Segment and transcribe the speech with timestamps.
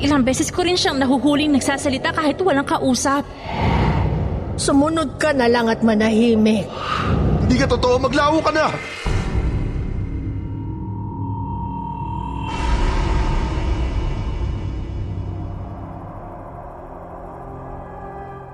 [0.00, 3.20] Ilang beses ko rin siyang nahuhuling nagsasalita kahit walang kausap.
[4.56, 6.64] Sumunod ka na lang at manahimik.
[7.44, 8.66] Hindi ka totoo, maglaho ka na!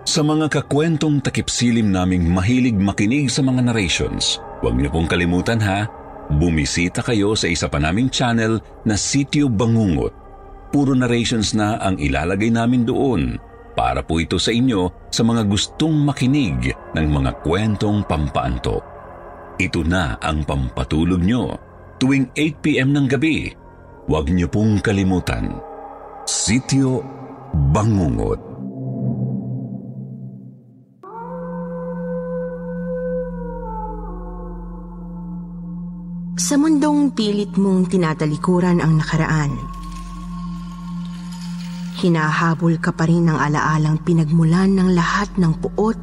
[0.07, 5.85] Sa mga kakwentong takipsilim naming mahilig makinig sa mga narrations, huwag niyo pong kalimutan ha,
[6.33, 8.59] bumisita kayo sa isa pa naming channel
[8.89, 10.26] na Sityo Bangungot.
[10.75, 13.39] Puro narrations na ang ilalagay namin doon
[13.77, 18.81] para po ito sa inyo sa mga gustong makinig ng mga kwentong pampaanto.
[19.57, 21.57] Ito na ang pampatulog nyo
[21.97, 23.53] tuwing 8pm ng gabi.
[24.09, 25.57] Huwag niyo pong kalimutan.
[26.29, 27.01] Sityo
[27.73, 28.57] Bangungot.
[36.37, 39.57] Sa mundong pilit mong tinatalikuran ang nakaraan,
[41.97, 45.97] hinahabol ka pa rin ng alaalang pinagmulan ng lahat ng puot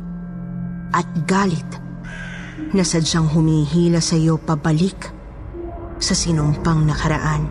[0.90, 1.70] at galit
[2.74, 5.14] na sadyang humihila sa iyo pabalik
[6.02, 7.46] sa sinumpang nakaraan.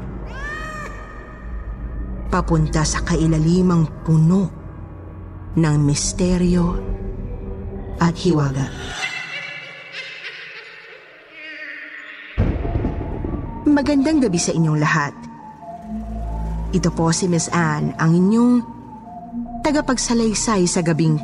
[2.33, 4.43] Papunta sa kailalimang puno
[5.55, 6.67] ng misteryo
[8.03, 8.67] at hiwaga.
[13.63, 15.32] Magandang gabi sa inyong lahat.
[16.73, 18.65] Ito po si Miss Anne, ang inyong
[19.61, 21.21] tagapagsalaysay sa gabing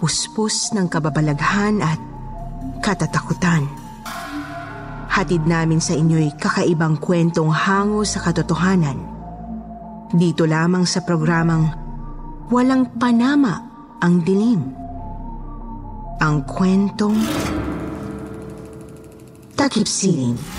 [0.00, 2.00] puspos ng kababalaghan at
[2.80, 3.68] katatakutan.
[5.12, 8.96] Hatid namin sa inyo'y kakaibang kwentong hango sa katotohanan.
[10.08, 11.68] Dito lamang sa programang
[12.48, 13.60] Walang Panama
[14.00, 14.72] ang Dilim.
[16.16, 17.20] Ang kwentong
[19.52, 20.57] Takip Siling.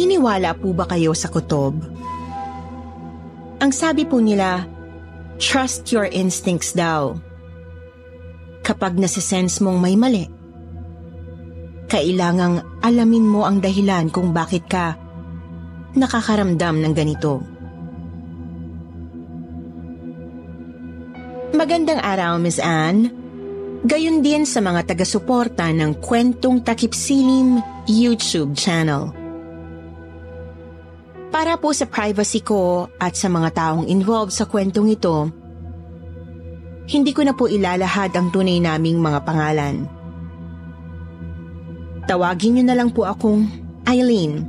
[0.00, 1.76] Naniniwala po ba kayo sa kutob?
[3.60, 4.64] Ang sabi po nila,
[5.36, 7.20] trust your instincts daw.
[8.64, 10.24] Kapag nasisense mong may mali,
[11.92, 14.96] kailangang alamin mo ang dahilan kung bakit ka
[15.92, 17.44] nakakaramdam ng ganito.
[21.52, 23.12] Magandang araw, Miss Anne.
[23.84, 29.19] Gayon din sa mga taga-suporta ng Kwentong Takipsilim YouTube channel.
[31.30, 35.30] Para po sa privacy ko at sa mga taong involved sa kwentong ito,
[36.90, 39.86] hindi ko na po ilalahad ang tunay naming mga pangalan.
[42.10, 43.46] Tawagin niyo na lang po akong
[43.86, 44.42] Eileen.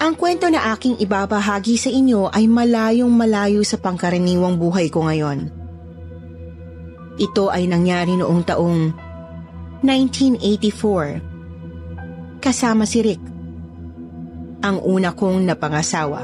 [0.00, 5.52] Ang kwento na aking ibabahagi sa inyo ay malayong malayo sa pangkaraniwang buhay ko ngayon.
[7.20, 8.96] Ito ay nangyari noong taong
[9.84, 12.40] 1984.
[12.40, 13.37] Kasama si Rick
[14.62, 16.22] ang una kong napangasawa.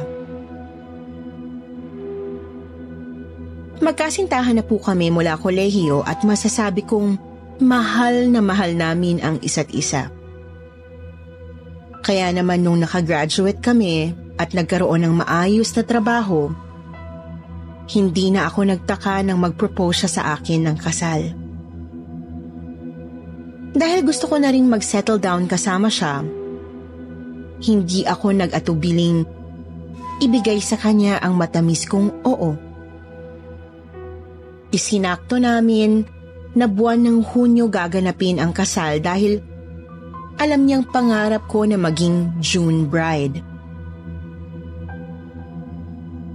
[3.85, 7.19] Magkasintahan na po kami mula kolehiyo at masasabi kong
[7.61, 10.09] mahal na mahal namin ang isa't isa.
[12.05, 16.53] Kaya naman nung nakagraduate kami at nagkaroon ng maayos na trabaho,
[17.91, 21.23] hindi na ako nagtaka nang mag-propose siya sa akin ng kasal.
[23.75, 26.23] Dahil gusto ko na rin mag-settle down kasama siya,
[27.63, 29.23] hindi ako nag-atubiling
[30.23, 32.51] ibigay sa kanya ang matamis kong oo.
[34.75, 36.03] Isinakto namin
[36.55, 39.43] na buwan ng Hunyo gaganapin ang kasal dahil
[40.39, 43.39] alam niyang pangarap ko na maging June bride.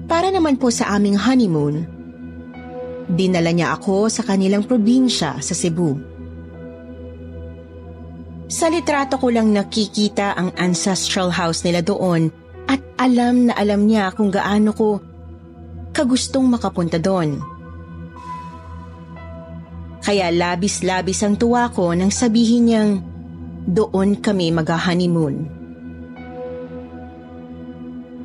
[0.08, 1.84] Para naman po sa aming honeymoon,
[3.12, 6.09] dinala niya ako sa kanilang probinsya sa Cebu.
[8.50, 12.34] Sa litrato ko lang nakikita ang ancestral house nila doon
[12.66, 14.98] at alam na alam niya kung gaano ko
[15.94, 17.38] kagustong makapunta doon.
[20.02, 22.92] Kaya labis-labis ang tuwa ko nang sabihin niyang
[23.70, 25.46] doon kami mag-honeymoon.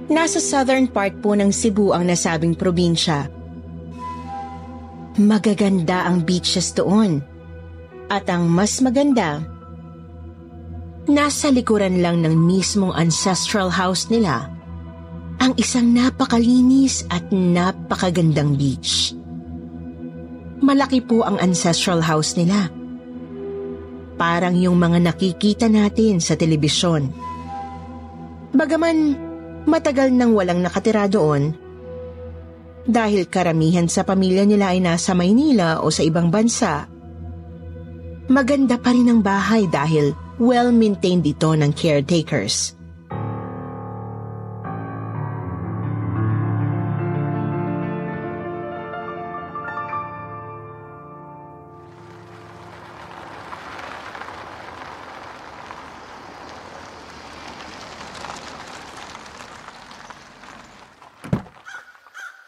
[0.09, 3.29] Nasa southern part po ng Cebu ang nasabing probinsya.
[5.21, 7.21] Magaganda ang beaches doon.
[8.09, 9.41] At ang mas maganda,
[11.05, 14.49] nasa likuran lang ng mismong ancestral house nila
[15.43, 19.13] ang isang napakalinis at napakagandang beach.
[20.65, 22.73] Malaki po ang ancestral house nila.
[24.17, 27.13] Parang yung mga nakikita natin sa telebisyon.
[28.55, 29.19] Bagaman
[29.67, 31.53] matagal nang walang nakatira doon,
[32.85, 36.87] dahil karamihan sa pamilya nila ay nasa Maynila o sa ibang bansa,
[38.31, 42.75] maganda pa rin ang bahay dahil well-maintained ito ng caretakers.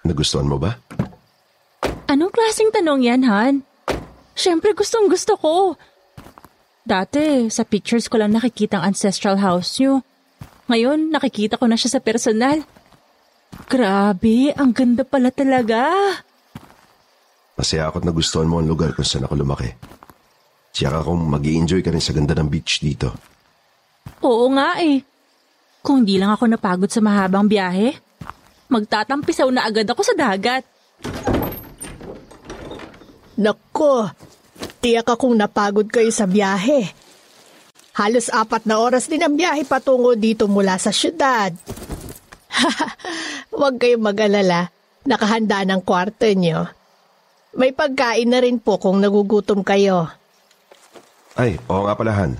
[0.07, 0.79] Nagustuhan mo ba?
[2.07, 3.67] Anong klaseng tanong yan, Han?
[4.39, 5.75] Siyempre gustong gusto ko.
[6.87, 10.07] Dati, sa pictures ko lang nakikita ang ancestral house nyo.
[10.71, 12.63] Ngayon, nakikita ko na siya sa personal.
[13.67, 15.91] Grabe, ang ganda pala talaga.
[17.59, 19.75] Masaya ako't nagustuhan mo ang lugar kung saan ako lumaki.
[20.71, 23.11] Tsaka kung mag enjoy ka rin sa ganda ng beach dito.
[24.23, 25.03] Oo nga eh.
[25.83, 27.99] Kung di lang ako napagod sa mahabang biyahe,
[28.71, 30.63] magtatampisaw na agad ako sa dagat.
[33.43, 34.07] Nako,
[34.87, 36.95] tiyak akong napagod kayo sa biyahe.
[37.99, 41.51] Halos apat na oras din ang biyahe patungo dito mula sa syudad.
[43.51, 44.71] Huwag kayong mag-alala,
[45.03, 46.71] nakahanda ng kwarto nyo.
[47.59, 50.07] May pagkain na rin po kung nagugutom kayo.
[51.35, 52.39] Ay, oo nga pala, Han.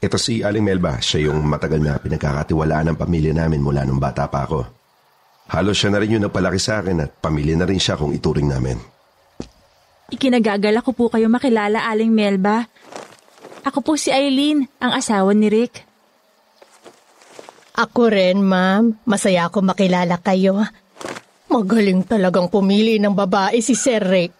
[0.00, 1.04] Ito si Aling Melba.
[1.04, 4.64] Siya yung matagal na pinagkakatiwalaan ng pamilya namin mula nung bata pa ako.
[5.52, 8.48] Halos siya na rin yung nagpalaki sa akin at pamilya na rin siya kung ituring
[8.48, 8.93] namin.
[10.12, 12.68] Ikinagagala ko po kayo makilala, Aling Melba.
[13.64, 15.80] Ako po si Eileen, ang asawa ni Rick.
[17.74, 19.02] Ako rin, ma'am.
[19.08, 20.62] Masaya ako makilala kayo.
[21.48, 24.30] Magaling talagang pumili ng babae si Sir Rick.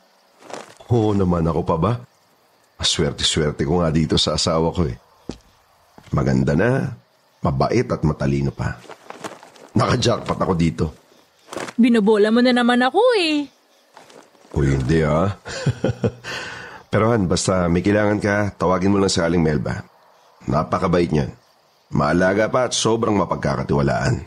[0.93, 1.93] Oo naman ako pa ba?
[2.85, 4.97] Swerte-swerte ko nga dito sa asawa ko eh.
[6.13, 6.93] Maganda na,
[7.41, 8.77] mabait at matalino pa.
[9.75, 10.85] Nakajackpot ako dito.
[11.75, 13.51] Binobola mo na naman ako eh.
[14.55, 15.35] Uy, hindi ah.
[16.95, 19.83] Pero Han, basta may kailangan ka, tawagin mo lang si Aling Melba.
[20.47, 21.35] Napakabait niyan.
[21.91, 24.23] Maalaga pa at sobrang mapagkakatiwalaan.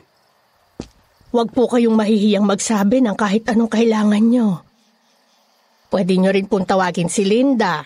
[1.31, 4.63] Huwag po kayong mahihiyang magsabi ng kahit anong kailangan nyo.
[5.87, 7.83] Pwede nyo rin pong tawagin si Linda.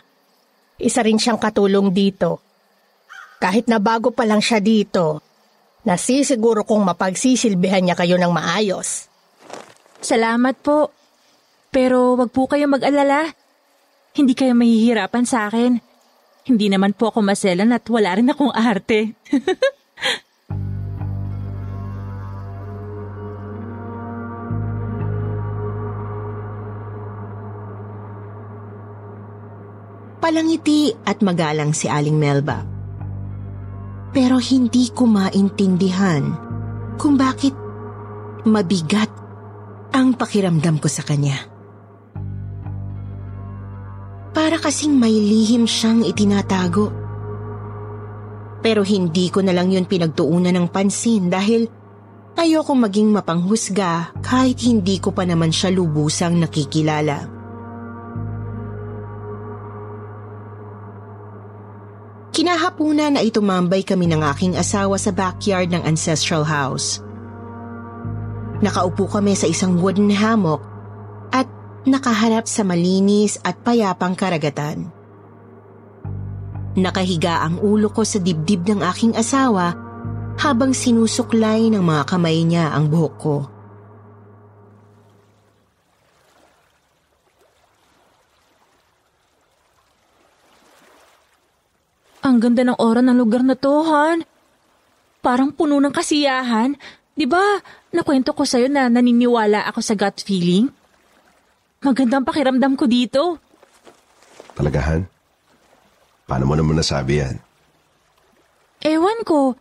[0.82, 2.42] Isa rin siyang katulong dito.
[3.42, 5.22] Kahit na bago pa lang siya dito,
[5.86, 9.10] nasisiguro kong mapagsisilbihan niya kayo ng maayos.
[10.02, 11.01] Salamat po.
[11.72, 13.32] Pero wag po kayo mag-alala.
[14.12, 15.80] Hindi kayo mahihirapan sa akin.
[16.44, 19.16] Hindi naman po ako maselan at wala rin akong arte.
[30.20, 32.68] Palangiti at magalang si Aling Melba.
[34.12, 36.36] Pero hindi ko maintindihan
[37.00, 37.56] kung bakit
[38.44, 39.08] mabigat
[39.96, 41.51] ang pakiramdam ko sa kanya.
[44.32, 46.88] Para kasing may lihim siyang itinatago.
[48.64, 51.68] Pero hindi ko na lang yun pinagtuunan ng pansin dahil
[52.40, 57.28] ayoko maging mapanghusga kahit hindi ko pa naman siya lubusang nakikilala.
[62.32, 67.04] Kinahapunan na itumambay kami ng aking asawa sa backyard ng ancestral house.
[68.64, 70.71] Nakaupo kami sa isang wooden hammock
[71.86, 74.90] nakaharap sa malinis at payapang karagatan.
[76.78, 79.76] Nakahiga ang ulo ko sa dibdib ng aking asawa
[80.40, 83.38] habang sinusuklay ng mga kamay niya ang buhok ko.
[92.22, 94.24] Ang ganda ng aura ng lugar na to, Han.
[95.26, 96.78] Parang puno ng kasiyahan.
[97.12, 97.42] Di ba,
[97.92, 100.70] nakwento ko sa'yo na naniniwala ako sa gut feeling?
[101.82, 103.42] Magandang pakiramdam ko dito.
[104.54, 105.02] Talagahan?
[106.30, 107.42] Paano mo naman nasabi yan?
[108.86, 109.58] Ewan ko.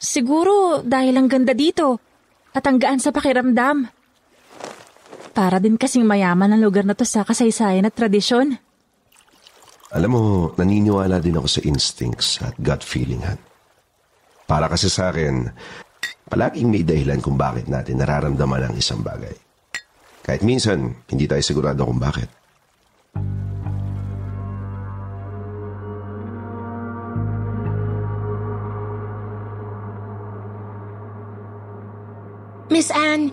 [0.00, 2.00] Siguro dahil ang ganda dito
[2.56, 3.92] at ang gaan sa pakiramdam.
[5.36, 8.56] Para din kasing mayaman ang lugar na to sa kasaysayan at tradisyon.
[9.92, 10.22] Alam mo,
[10.56, 13.36] naniniwala din ako sa instincts at gut feeling, Han.
[14.48, 15.44] Para kasi sa akin,
[16.32, 19.47] palaging may dahilan kung bakit natin nararamdaman ang isang bagay.
[20.28, 22.28] Kahit minsan, hindi tayo sigurado kung bakit.
[32.68, 33.32] Miss Anne,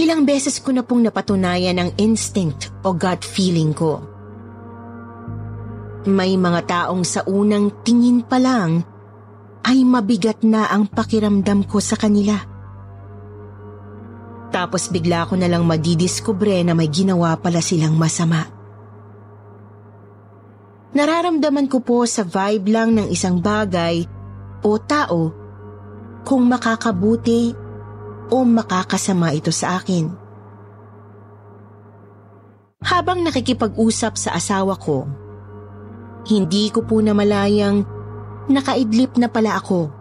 [0.00, 4.00] ilang beses ko na pong napatunayan ang instinct o gut feeling ko.
[6.08, 8.80] May mga taong sa unang tingin pa lang
[9.68, 12.49] ay mabigat na ang pakiramdam ko sa kanila.
[14.50, 18.50] Tapos bigla ko na lang madidiskubre na may ginawa pala silang masama.
[20.90, 24.02] Nararamdaman ko po sa vibe lang ng isang bagay
[24.66, 25.30] o tao
[26.26, 27.54] kung makakabuti
[28.30, 30.10] o makakasama ito sa akin.
[32.80, 35.06] Habang nakikipag-usap sa asawa ko,
[36.26, 37.86] hindi ko po namalayang
[38.50, 39.99] nakaidlip na pala ako.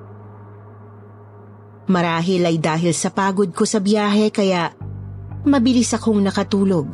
[1.90, 4.70] Marahil ay dahil sa pagod ko sa biyahe kaya
[5.42, 6.86] mabilis akong nakatulog.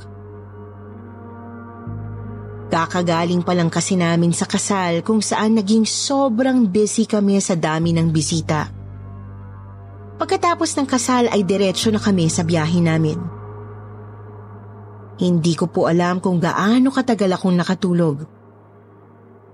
[2.72, 7.92] Kakagaling pa lang kasi namin sa kasal kung saan naging sobrang busy kami sa dami
[7.92, 8.72] ng bisita.
[10.16, 13.20] Pagkatapos ng kasal ay diretsyo na kami sa biyahe namin.
[15.20, 18.24] Hindi ko po alam kung gaano katagal akong nakatulog.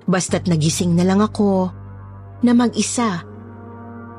[0.05, 1.73] Basta't nagising na lang ako
[2.45, 3.30] na mag-isa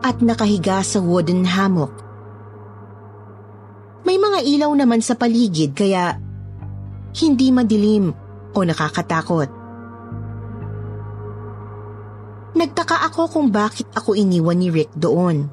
[0.03, 1.95] at nakahiga sa wooden hammock.
[4.03, 6.19] May mga ilaw naman sa paligid kaya
[7.23, 8.11] hindi madilim
[8.53, 9.49] o nakakatakot.
[12.53, 15.49] Nagtaka ako kung bakit ako iniwan ni Rick doon.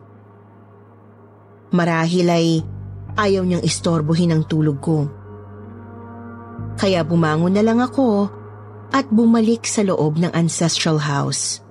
[1.70, 2.48] Marahil ay
[3.15, 5.08] ayaw niyang istorbohin ang tulog ko.
[6.75, 8.27] Kaya bumangon na lang ako
[8.89, 11.62] at bumalik sa loob ng ancestral house.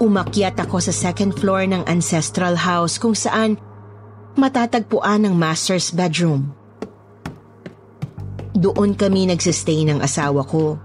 [0.00, 3.60] Umakyat ako sa second floor ng ancestral house kung saan
[4.32, 6.56] matatagpuan ang master's bedroom.
[8.56, 10.80] Doon kami nagsistay ng asawa ko.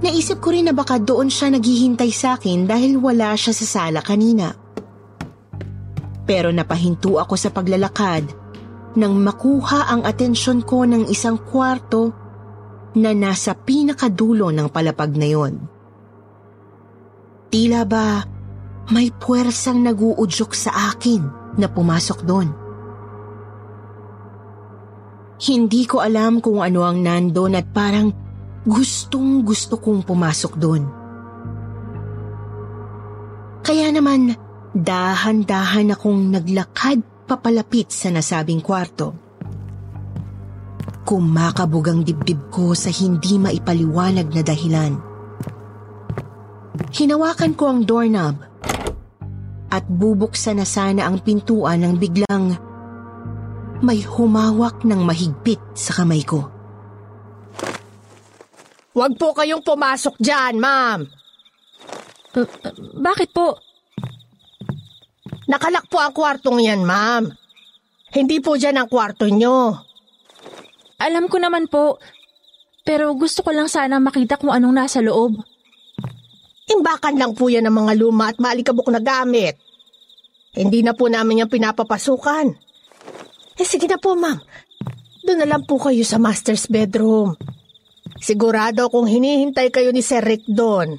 [0.00, 4.00] Naisip ko rin na baka doon siya naghihintay sa akin dahil wala siya sa sala
[4.00, 4.56] kanina.
[6.24, 8.32] Pero napahinto ako sa paglalakad
[8.96, 12.16] nang makuha ang atensyon ko ng isang kwarto
[12.96, 15.77] na nasa pinakadulo ng palapag na yon.
[17.48, 18.20] Tila ba
[18.92, 21.22] may puwersang naguudyok sa akin
[21.56, 22.48] na pumasok doon.
[25.38, 28.10] Hindi ko alam kung ano ang nandon at parang
[28.66, 30.84] gustong gusto kong pumasok doon.
[33.62, 34.34] Kaya naman,
[34.72, 39.14] dahan-dahan akong naglakad papalapit sa nasabing kwarto.
[41.04, 45.07] Kumakabugang dibdib ko sa hindi maipaliwanag na dahilan.
[46.94, 48.36] Hinawakan ko ang doorknob
[49.68, 52.56] at bubuksan na sana ang pintuan nang biglang
[53.84, 56.50] may humawak ng mahigpit sa kamay ko.
[58.98, 61.06] Huwag po kayong pumasok dyan, ma'am.
[62.34, 63.62] Uh, uh, bakit po?
[65.46, 67.30] Nakalak po ang kwartong yan, ma'am.
[68.10, 69.78] Hindi po dyan ang kwarto nyo.
[70.98, 72.02] Alam ko naman po.
[72.82, 75.38] Pero gusto ko lang sana makita kung anong nasa loob.
[76.68, 79.56] Imbakan lang po yan ng mga luma at maalikabok na gamit.
[80.52, 82.46] Hindi na po namin yung pinapapasukan.
[83.58, 84.36] Eh sige na po ma'am.
[85.24, 87.36] Doon na lang po kayo sa master's bedroom.
[88.20, 90.98] Sigurado kung hinihintay kayo ni Sir Rick doon.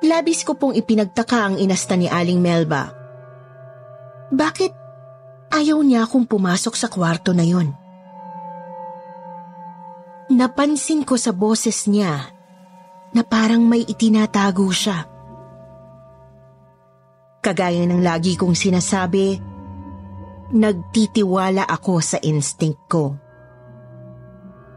[0.00, 2.88] Labis ko pong ipinagtaka ang inasta ni Aling Melba.
[4.32, 4.79] Bakit
[5.50, 7.74] ayaw niya akong pumasok sa kwarto na yon?
[10.30, 12.30] Napansin ko sa boses niya
[13.10, 15.10] na parang may itinatago siya.
[17.42, 19.42] Kagaya ng lagi kong sinasabi,
[20.54, 23.18] nagtitiwala ako sa instinct ko.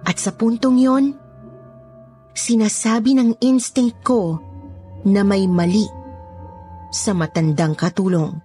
[0.03, 1.06] At sa puntong yon,
[2.34, 4.42] sinasabi ng instinct ko
[5.06, 5.86] na may mali
[6.92, 8.42] sa matandang katulong.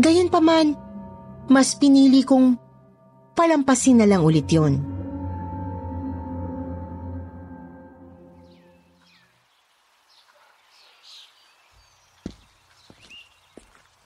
[0.00, 0.72] Gayunpaman,
[1.52, 2.56] mas pinili kong
[3.36, 4.80] palampasin na lang ulit yon.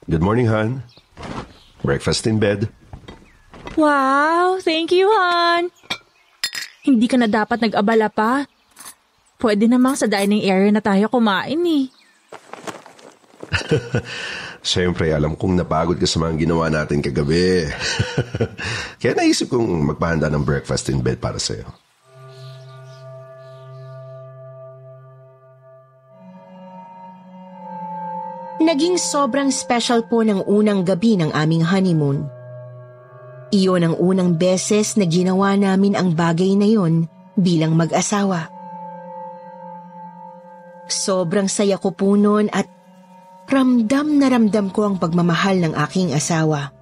[0.07, 0.87] Good morning, Han.
[1.83, 2.71] Breakfast in bed.
[3.75, 5.75] Wow, thank you, hon.
[6.87, 8.47] Hindi ka na dapat nag-abala pa.
[9.37, 11.91] Pwede namang sa dining area na tayo kumain eh.
[14.67, 17.71] Siyempre, alam kong napagod ka sa mga ginawa natin kagabi.
[19.01, 21.67] Kaya naisip kong magpahanda ng breakfast in bed para sa'yo.
[28.57, 32.27] Naging sobrang special po ng unang gabi ng aming honeymoon.
[33.55, 37.07] Iyon ang unang beses na ginawa namin ang bagay na yon
[37.39, 38.51] bilang mag-asawa.
[40.91, 42.67] Sobrang saya ko po noon at
[43.47, 46.75] ramdam na ramdam ko ang pagmamahal ng aking asawa.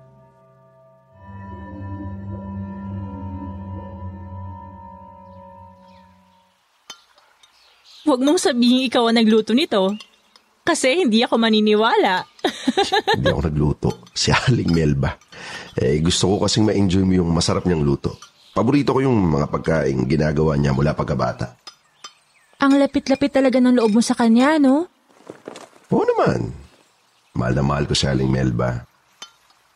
[8.05, 9.97] Huwag mong sabihin ikaw ang nagluto nito.
[10.65, 12.25] Kasi hindi ako maniniwala.
[13.21, 13.89] Hindi ako nagluto.
[14.17, 15.13] Si Aling Melba.
[15.77, 18.17] Eh, gusto ko kasing ma-enjoy mo yung masarap niyang luto.
[18.57, 21.61] Paborito ko yung mga pagkain ginagawa niya mula pagkabata.
[22.65, 24.89] ang lapit-lapit talaga ng loob mo sa kanya, no?
[25.95, 26.51] Oo naman.
[27.39, 28.83] Mahal na mahal ko si Aling Melba.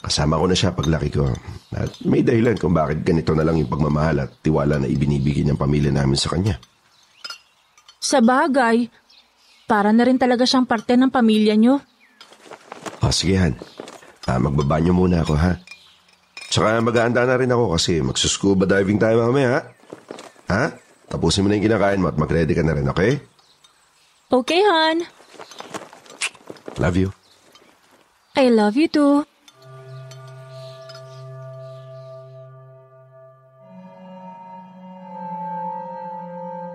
[0.02, 1.30] Kasama ko na siya paglaki ko.
[1.74, 5.58] At may dahilan kung bakit ganito na lang yung pagmamahal at tiwala na ibinibigay ng
[5.58, 6.58] pamilya namin sa kanya.
[7.98, 8.90] Sa bagay,
[9.66, 11.82] para na rin talaga siyang parte ng pamilya nyo.
[13.02, 13.54] O sige Han,
[14.26, 15.58] ah, magbabanyo muna ako ha.
[16.48, 19.60] Tsaka mag-aanda na rin ako kasi magsuscuba diving tayo mamaya ha.
[20.48, 20.64] Ha?
[21.10, 23.20] Tapusin mo na yung kinakain mo at mag-ready ka na rin, okay?
[24.30, 25.17] Okay, hon.
[26.78, 27.10] Love you.
[28.38, 29.26] I love you too.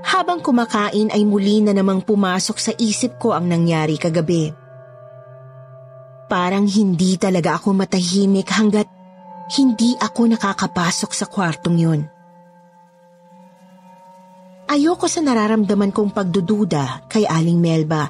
[0.04, 4.52] Habang kumakain ay muli na namang pumasok sa isip ko ang nangyari kagabi.
[6.28, 8.88] Parang hindi talaga ako matahimik hanggat
[9.56, 12.02] hindi ako nakakapasok sa kwartong yun.
[14.70, 18.10] Ayoko sa nararamdaman kong pagdududa kay Aling Melba,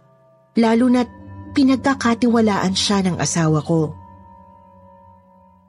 [0.59, 1.22] lalo na't
[1.53, 3.93] pinagkakatiwalaan siya ng asawa ko.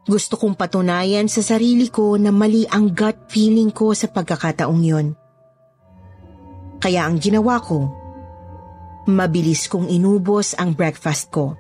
[0.04, 5.16] Gusto kong patunayan sa sarili ko na mali ang gut feeling ko sa pagkakataong yon.
[6.76, 7.88] Kaya ang ginawa ko,
[9.08, 11.56] mabilis kong inubos ang breakfast ko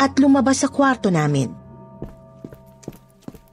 [0.00, 1.54] at lumabas sa kwarto namin.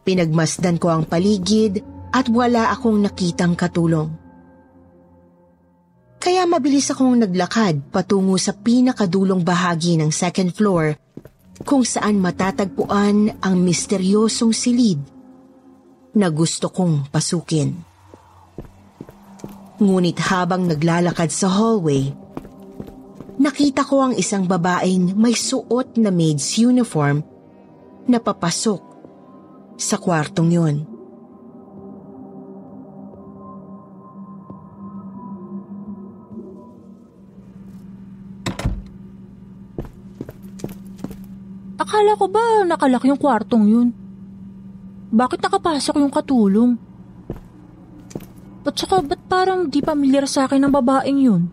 [0.01, 1.83] Pinagmasdan ko ang paligid
[2.15, 4.26] at wala akong nakitang katulong.
[6.17, 10.97] Kaya mabilis akong naglakad patungo sa pinakadulong bahagi ng second floor
[11.61, 15.01] kung saan matatagpuan ang misteryosong silid
[16.17, 17.77] na gusto kong pasukin.
[19.77, 22.09] Ngunit habang naglalakad sa hallway,
[23.37, 27.21] nakita ko ang isang babaeng may suot na maid's uniform
[28.09, 28.81] na papasok
[29.77, 30.96] sa kwartong yon.
[41.87, 43.87] Akala ko ba nakalaki yung kwartong yun?
[45.07, 46.75] Bakit nakapasok yung katulong?
[48.67, 51.47] At saka ba't parang di pamilyar sa akin ang babaeng yun?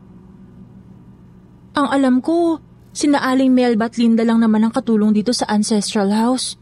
[1.79, 2.59] Ang alam ko,
[2.91, 6.59] sina Aling Melba at Linda lang naman ang katulong dito sa ancestral house.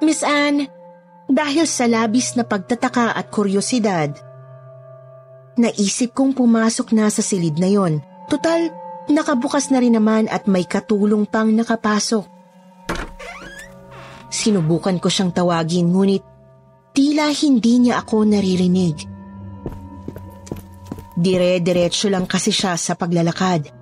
[0.00, 0.72] Miss Anne,
[1.28, 4.25] dahil sa labis na pagtataka at kuryosidad,
[5.56, 8.04] naisip kong pumasok na sa silid na yon.
[8.28, 8.68] Total,
[9.08, 12.24] nakabukas na rin naman at may katulong pang nakapasok.
[14.28, 16.22] Sinubukan ko siyang tawagin ngunit
[16.92, 18.96] tila hindi niya ako naririnig.
[21.16, 23.72] Dire-diretso lang kasi siya sa paglalakad.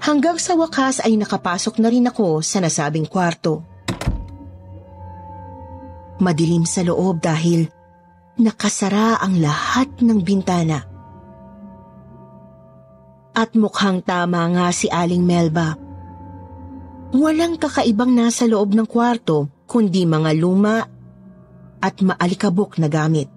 [0.00, 3.62] Hanggang sa wakas ay nakapasok na rin ako sa nasabing kwarto.
[6.18, 7.70] Madilim sa loob dahil
[8.40, 10.80] nakasara ang lahat ng bintana.
[13.36, 15.78] At mukhang tama nga si Aling Melba.
[17.14, 20.82] Walang kakaibang nasa loob ng kwarto kundi mga luma
[21.78, 23.30] at maalikabok na gamit.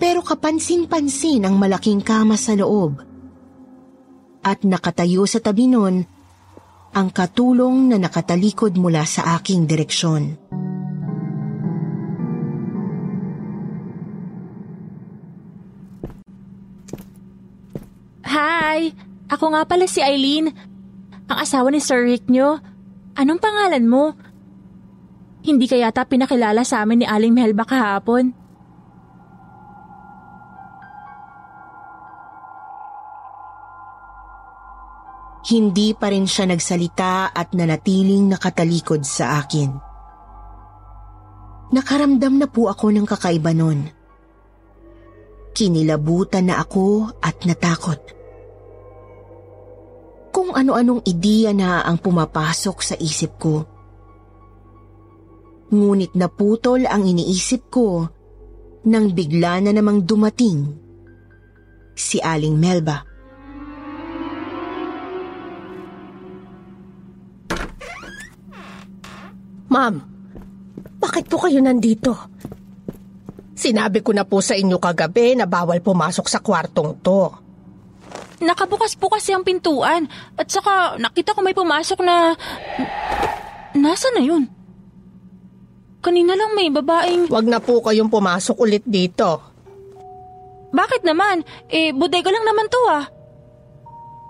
[0.00, 3.00] Pero kapansin-pansin ang malaking kama sa loob.
[4.40, 6.00] At nakatayo sa tabi nun
[6.90, 10.34] ang katulong na nakatalikod mula sa aking direksyon.
[18.30, 18.94] Hi!
[19.26, 20.54] Ako nga pala si Eileen,
[21.26, 22.62] ang asawa ni Sir Rick nyo.
[23.18, 24.14] Anong pangalan mo?
[25.42, 28.30] Hindi kaya ta pinakilala sa amin ni Aling Melba kahapon.
[35.50, 39.74] Hindi pa rin siya nagsalita at nanatiling nakatalikod sa akin.
[41.74, 43.90] Nakaramdam na po ako ng kakaiba noon.
[45.50, 48.19] Kinilabutan na ako at natakot.
[50.50, 53.62] Kung ano-anong ideya na ang pumapasok sa isip ko.
[55.70, 58.02] Ngunit naputol ang iniisip ko
[58.90, 60.74] nang bigla na namang dumating
[61.94, 62.98] si Aling Melba.
[69.70, 69.94] Ma'am,
[70.98, 72.10] bakit po kayo nandito?
[73.54, 77.49] Sinabi ko na po sa inyo kagabi na bawal pumasok sa kwartong to.
[78.40, 80.08] Nakabukas po kasi ang pintuan
[80.40, 82.32] at saka nakita ko may pumasok na...
[83.76, 84.48] Nasa na yun?
[86.00, 87.28] Kanina lang may babaeng...
[87.28, 89.44] Huwag na po kayong pumasok ulit dito.
[90.72, 91.44] Bakit naman?
[91.68, 93.04] Eh, bodega lang naman to ah.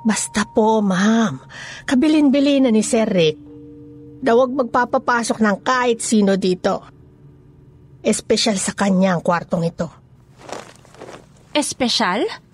[0.03, 1.39] Basta po, ma'am.
[1.87, 3.39] Kabilin-bilin na ni Sir Rick.
[4.21, 6.83] Dawag magpapapasok ng kahit sino dito.
[8.03, 9.87] Espesyal sa kanya ang kwartong ito.
[11.53, 12.50] Espesyal?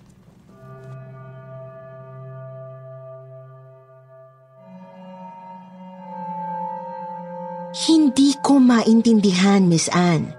[7.77, 10.33] Hindi ko maintindihan, Miss Anne.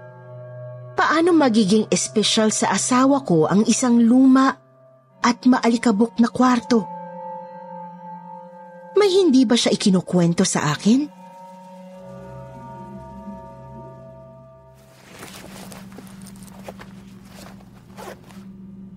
[0.99, 4.51] Paano magiging espesyal sa asawa ko ang isang luma
[5.23, 6.83] at maalikabok na kwarto?
[8.99, 11.07] May hindi ba siya ikinukwento sa akin?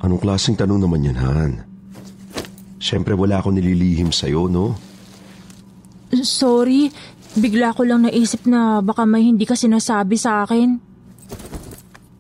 [0.02, 1.52] Anong klaseng tanong naman yan, Han?
[2.82, 4.74] Siyempre wala akong nililihim sa'yo, no?
[6.10, 6.90] Sorry,
[7.36, 10.76] bigla ko lang naisip na baka may hindi ka sinasabi sa akin.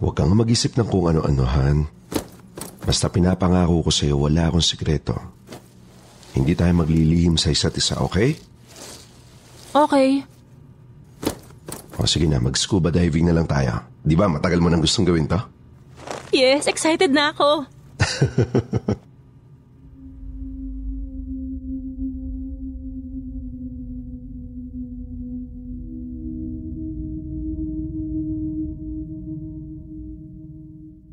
[0.02, 1.78] Huwag kang mag-isip ng kung ano-ano, Han.
[2.82, 5.14] Basta pinapangako ko sa'yo wala akong sikreto.
[6.34, 8.34] Hindi tayo maglilihim sa isa't isa, okay?
[9.70, 10.26] Okay.
[12.00, 13.86] O sige na, mag-scuba diving na lang tayo.
[14.02, 15.38] Di ba matagal mo nang gustong gawin to?
[16.34, 17.68] Yes, excited na ako.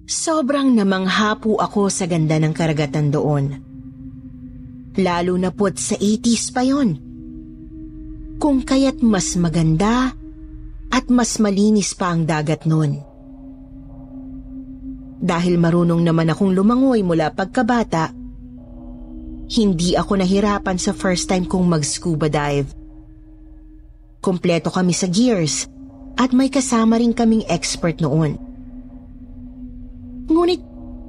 [0.10, 3.62] Sobrang namangha po ako sa ganda ng karagatan doon.
[4.98, 6.98] Lalo na po't sa 80s pa yon.
[8.42, 10.10] Kung kaya't mas maganda
[10.90, 12.98] at mas malinis pa ang dagat noon.
[15.22, 18.10] Dahil marunong naman akong lumangoy mula pagkabata,
[19.54, 22.74] hindi ako nahirapan sa first time kong mag-scuba dive.
[24.26, 25.70] Kompleto kami sa gears
[26.18, 28.49] at may kasama rin kaming expert noon.
[30.30, 30.62] Ngunit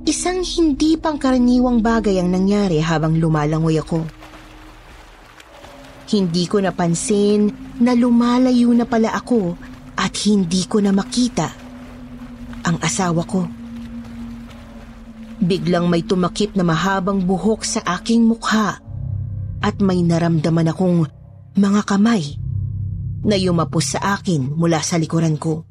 [0.09, 4.00] isang hindi pangkaraniwang bagay ang nangyari habang lumalangoy ako.
[6.11, 7.52] Hindi ko napansin
[7.85, 9.54] na lumalayo na pala ako
[9.94, 11.52] at hindi ko na makita
[12.64, 13.44] ang asawa ko.
[15.40, 18.80] Biglang may tumakip na mahabang buhok sa aking mukha
[19.61, 21.09] at may naramdaman akong
[21.56, 22.40] mga kamay
[23.20, 25.69] na yumapos sa akin mula sa likuran ko.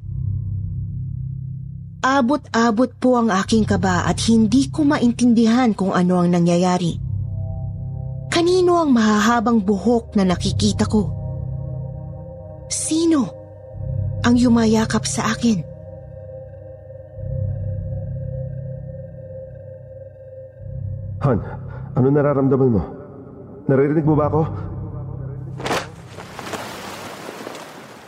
[1.99, 6.95] Abot-abot po ang aking kaba at hindi ko maintindihan kung ano ang nangyayari.
[8.31, 11.11] Kanino ang mahahabang buhok na nakikita ko?
[12.71, 13.27] Sino
[14.23, 15.59] ang yumayakap sa akin?
[21.19, 21.39] Han,
[21.99, 22.81] ano nararamdaman mo?
[23.67, 24.41] Naririnig mo ba ako?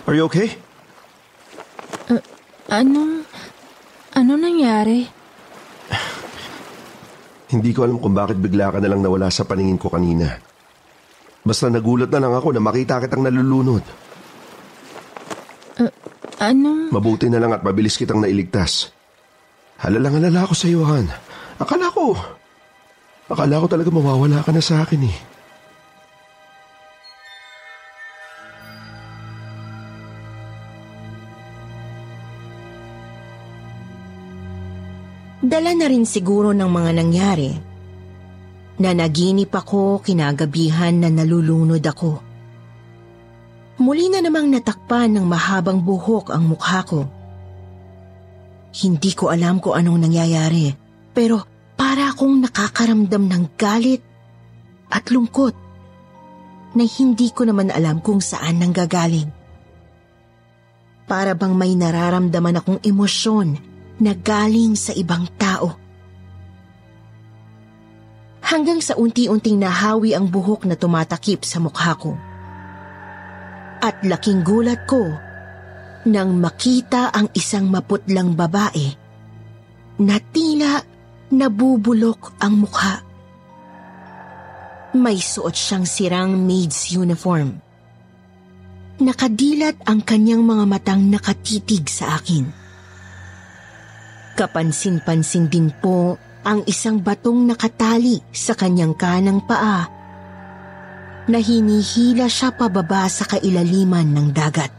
[0.07, 0.55] Are you okay?
[2.71, 3.20] Anong...
[4.15, 5.07] Ano nangyari?
[7.53, 10.39] Hindi ko alam kung bakit bigla ka na lang nawala sa paningin ko kanina.
[11.41, 13.81] Basta nagulat na lang ako na makita kitang nalulunod.
[16.41, 16.89] Anong...
[16.89, 18.89] Mabuti na lang at mabilis kitang nailigtas.
[19.81, 21.05] Halalang halala ako sa iyo, Han.
[21.61, 22.17] Akala ko...
[23.29, 25.17] Akala ko talaga mawawala ka na sa akin eh.
[35.51, 37.51] Dala na rin siguro ng mga nangyari
[38.79, 42.23] na naginip ako kinagabihan na nalulunod ako.
[43.83, 47.03] Muli na namang natakpan ng mahabang buhok ang mukha ko.
[48.71, 50.71] Hindi ko alam kung anong nangyayari,
[51.11, 51.43] pero
[51.75, 53.99] para akong nakakaramdam ng galit
[54.87, 55.51] at lungkot
[56.79, 59.27] na hindi ko naman alam kung saan nanggagaling.
[61.11, 63.70] Para bang may nararamdaman akong emosyon
[64.01, 65.81] na galing sa ibang tao.
[68.51, 72.19] hanggang sa unti-unting nahawi ang buhok na tumatakip sa mukha ko.
[73.79, 75.07] At laking gulat ko
[76.11, 78.91] nang makita ang isang maputlang babae
[80.03, 80.83] na tila
[81.31, 82.99] nabubulok ang mukha.
[84.91, 87.63] May suot siyang sirang maid's uniform.
[88.99, 92.60] Nakadilat ang kanyang mga matang nakatitig sa akin.
[94.35, 99.85] Kapansin-pansin din po ang isang batong nakatali sa kanyang kanang paa
[101.29, 104.71] na hinihila siya pababa sa kailaliman ng dagat.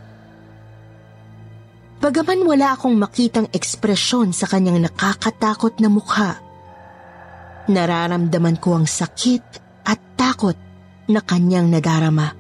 [2.03, 6.43] Bagaman wala akong makitang ekspresyon sa kanyang nakakatakot na mukha,
[7.71, 9.45] nararamdaman ko ang sakit
[9.87, 10.59] at takot
[11.07, 12.35] na kanyang nadarama.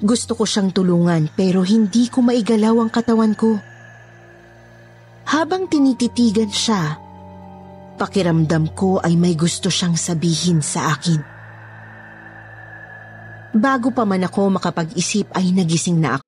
[0.00, 3.58] Gusto ko siyang tulungan pero hindi ko maigalaw ang katawan ko.
[5.28, 6.96] Habang tinititigan siya,
[8.00, 11.20] pakiramdam ko ay may gusto siyang sabihin sa akin.
[13.50, 16.26] Bago pa man ako makapag-isip ay nagising na ako.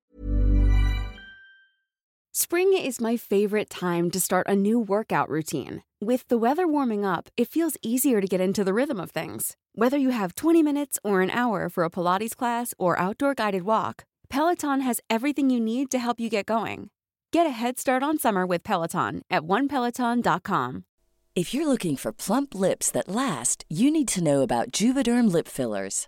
[2.33, 5.85] Spring is my favorite time to start a new workout routine.
[6.01, 9.55] With the weather warming up, it feels easier to get into the rhythm of things.
[9.73, 13.63] Whether you have 20 minutes or an hour for a Pilates class or outdoor guided
[13.63, 16.89] walk, Peloton has everything you need to help you get going.
[17.33, 20.85] Get a head start on summer with Peloton at onepeloton.com.
[21.33, 25.47] If you're looking for plump lips that last, you need to know about Juvederm lip
[25.47, 26.07] fillers.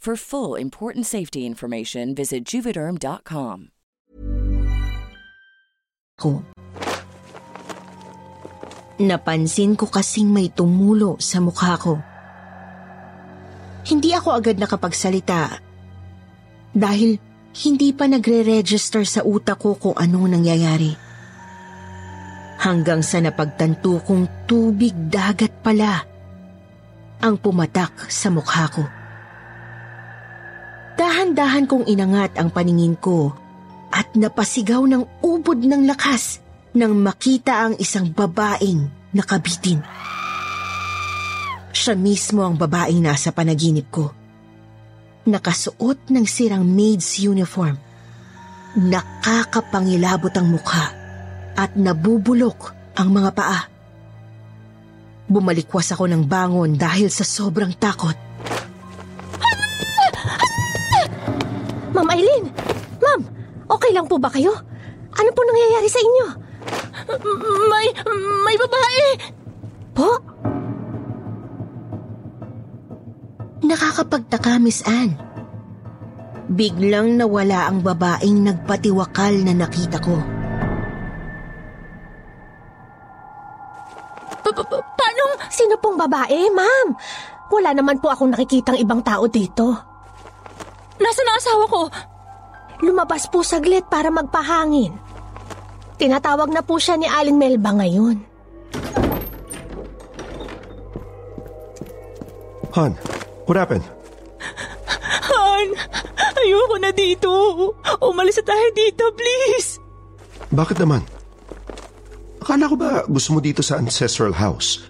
[0.00, 3.68] For full important safety information, visit juvederm.com.
[6.20, 6.44] ko.
[9.00, 11.96] Napansin ko kasing may tumulo sa mukha ko.
[13.88, 15.56] Hindi ako agad nakapagsalita
[16.76, 17.16] dahil
[17.64, 20.92] hindi pa nagre-register sa utak ko kung anong nangyayari.
[22.60, 26.04] Hanggang sa napagtanto kong tubig dagat pala
[27.24, 28.99] ang pumatak sa mukha ko.
[31.00, 33.32] Dahan-dahan kong inangat ang paningin ko
[33.88, 36.44] at napasigaw ng ubod ng lakas
[36.76, 38.84] nang makita ang isang babaeng
[39.16, 39.80] nakabitin.
[41.72, 44.12] Siya mismo ang babaeng nasa panaginip ko.
[45.24, 47.80] Nakasuot ng sirang maid's uniform.
[48.76, 50.84] Nakakapangilabot ang mukha
[51.56, 53.60] at nabubulok ang mga paa.
[55.32, 58.29] Bumalikwas ako ng bangon dahil sa sobrang takot.
[62.00, 62.48] Ma'am Eileen!
[63.04, 63.20] Ma'am,
[63.68, 64.56] okay lang po ba kayo?
[65.12, 66.26] Ano po nangyayari sa inyo?
[67.68, 67.92] May,
[68.40, 69.04] may babae!
[69.92, 70.08] Po?
[73.60, 75.12] Nakakapagtaka, Miss Anne.
[76.48, 80.16] Biglang nawala ang babaeng nagpatiwakal na nakita ko.
[84.40, 85.32] Pa- pa- pa- Paanong...
[85.52, 86.96] Sino pong babae, ma'am?
[87.52, 89.89] Wala naman po akong nakikitang ibang tao dito.
[91.00, 91.82] Nasaan ang asawa ko?
[92.84, 94.92] Lumabas po saglit para magpahangin.
[95.96, 98.16] Tinatawag na po siya ni Aling Melba ngayon.
[102.76, 102.92] Han,
[103.48, 103.84] what happened?
[105.28, 105.66] Han,
[106.40, 107.28] ayoko na dito.
[108.00, 109.76] Umalis na tayo dito, please.
[110.52, 111.04] Bakit naman?
[112.40, 114.80] Akala ko ba gusto mo dito sa ancestral house?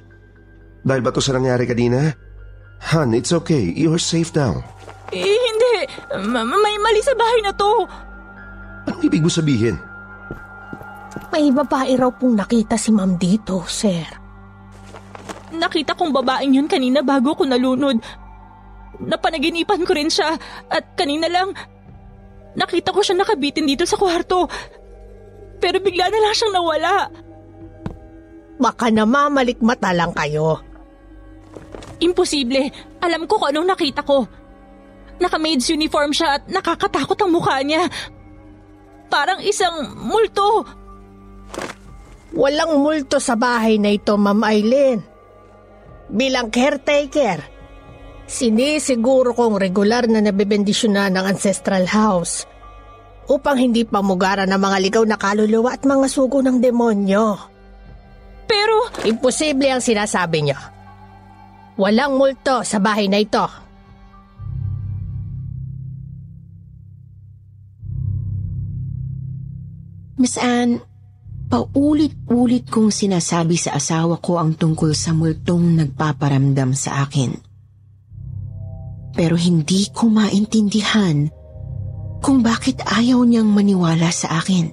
[0.86, 2.14] Dahil ba to sa nangyari kanina?
[2.94, 3.60] Han, it's okay.
[3.74, 4.62] You're safe now.
[5.10, 5.39] Eh.
[6.10, 7.86] Ma- may mali sa bahay na to.
[8.90, 9.78] Anong ibig mo sabihin?
[11.30, 14.02] May babae raw pong nakita si ma'am dito, sir.
[15.54, 18.02] Nakita kong babaeng yun kanina bago ko nalunod.
[19.00, 20.34] Napanaginipan ko rin siya
[20.66, 21.54] at kanina lang
[22.58, 24.50] nakita ko siya nakabitin dito sa kwarto.
[25.62, 26.94] Pero bigla na lang siyang nawala.
[28.60, 30.58] Baka namamalikmata lang kayo.
[32.00, 32.72] Imposible.
[33.00, 34.24] Alam ko kung anong nakita ko.
[35.20, 37.86] Naka-maid's uniform siya at nakakatakot ang mukha niya.
[39.12, 40.64] Parang isang multo.
[42.32, 45.02] Walang multo sa bahay na ito, Ma'am Aileen.
[46.10, 47.42] Bilang caretaker,
[48.24, 52.46] sinisiguro kong regular na nabibendisyonan ng ancestral house
[53.30, 57.38] upang hindi pamugaran ng mga ligaw na kaluluwa at mga sugo ng demonyo.
[58.50, 58.90] Pero...
[59.06, 60.58] Imposible ang sinasabi niyo.
[61.78, 63.46] Walang multo sa bahay na ito.
[70.20, 70.84] Miss Anne,
[71.48, 77.40] paulit-ulit kong sinasabi sa asawa ko ang tungkol sa multong nagpaparamdam sa akin.
[79.16, 81.24] Pero hindi ko maintindihan
[82.20, 84.68] kung bakit ayaw niyang maniwala sa akin.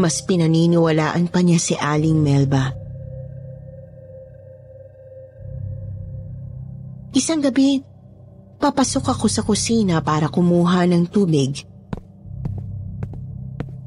[0.00, 2.72] Mas pinaniniwalaan pa niya si Aling Melba.
[7.12, 7.84] Isang gabi,
[8.56, 11.75] papasok ako sa kusina para kumuha ng tubig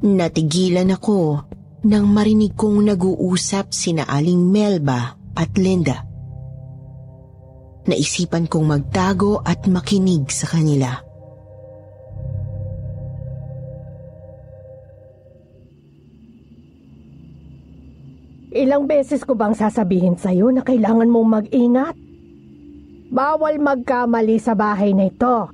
[0.00, 1.44] Natigilan ako
[1.84, 6.08] nang marinig kong nag-uusap sina Aling Melba at Linda.
[7.84, 10.88] Naisipan kong magtago at makinig sa kanila.
[18.56, 21.96] Ilang beses ko bang sasabihin sa'yo na kailangan mong mag-ingat?
[23.12, 25.52] Bawal magkamali sa bahay na ito.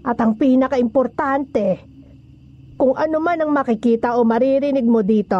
[0.00, 1.91] At ang pinaka-importante,
[2.82, 5.38] kung ano man ang makikita o maririnig mo dito,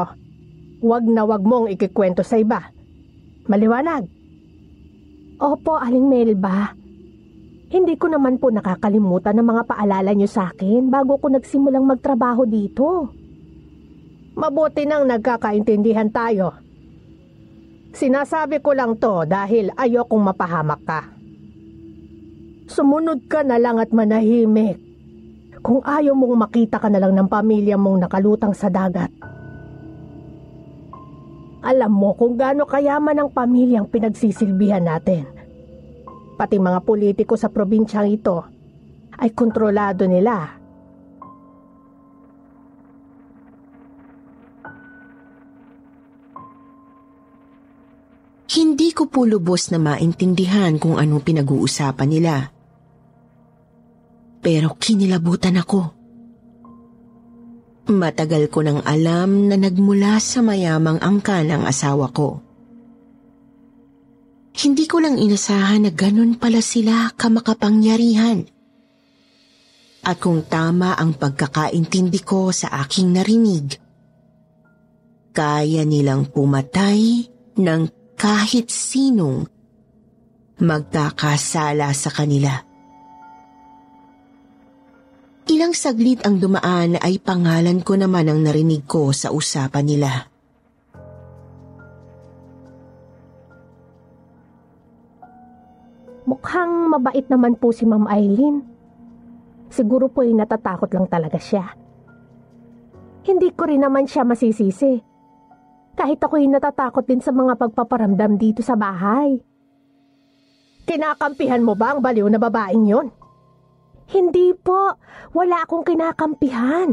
[0.78, 2.70] wag na wag mong ikikwento sa iba.
[3.50, 4.06] Maliwanag.
[5.42, 6.70] Opo, Aling Melba.
[7.66, 12.46] Hindi ko naman po nakakalimutan ng mga paalala niyo sa akin bago ko nagsimulang magtrabaho
[12.46, 13.10] dito.
[14.38, 16.54] Mabuti nang nagkakaintindihan tayo.
[17.90, 21.10] Sinasabi ko lang to dahil ayokong mapahamak ka.
[22.70, 24.91] Sumunod ka na lang at manahimik
[25.62, 29.08] kung ayaw mong makita ka na lang ng pamilya mong nakalutang sa dagat.
[31.62, 35.22] Alam mo kung gaano kayaman ang pamilyang pinagsisilbihan natin.
[36.34, 38.42] Pati mga politiko sa probinsyang ito
[39.22, 40.58] ay kontrolado nila.
[48.52, 52.51] Hindi ko po lubos na maintindihan kung anong pinag-uusapan nila.
[54.42, 56.02] Pero kinilabutan ako.
[57.94, 62.42] Matagal ko nang alam na nagmula sa mayamang angkan ang asawa ko.
[64.52, 68.44] Hindi ko lang inasahan na ganun pala sila kamakapangyarihan.
[70.02, 73.78] At kung tama ang pagkakaintindi ko sa aking narinig,
[75.32, 77.82] kaya nilang pumatay ng
[78.18, 79.46] kahit sinong
[80.58, 82.71] magkakasala sa kanila.
[85.50, 90.10] Ilang saglit ang dumaan ay pangalan ko naman ang narinig ko sa usapan nila.
[96.22, 98.62] Mukhang mabait naman po si Ma'am Eileen.
[99.66, 101.74] Siguro po ay natatakot lang talaga siya.
[103.26, 105.02] Hindi ko rin naman siya masisisi.
[105.98, 109.42] Kahit ako'y natatakot din sa mga pagpaparamdam dito sa bahay.
[110.86, 113.21] Kinakampihan mo ba ang baliw na babaeng yon?
[114.10, 114.98] Hindi po,
[115.36, 116.90] wala akong kinakampihan.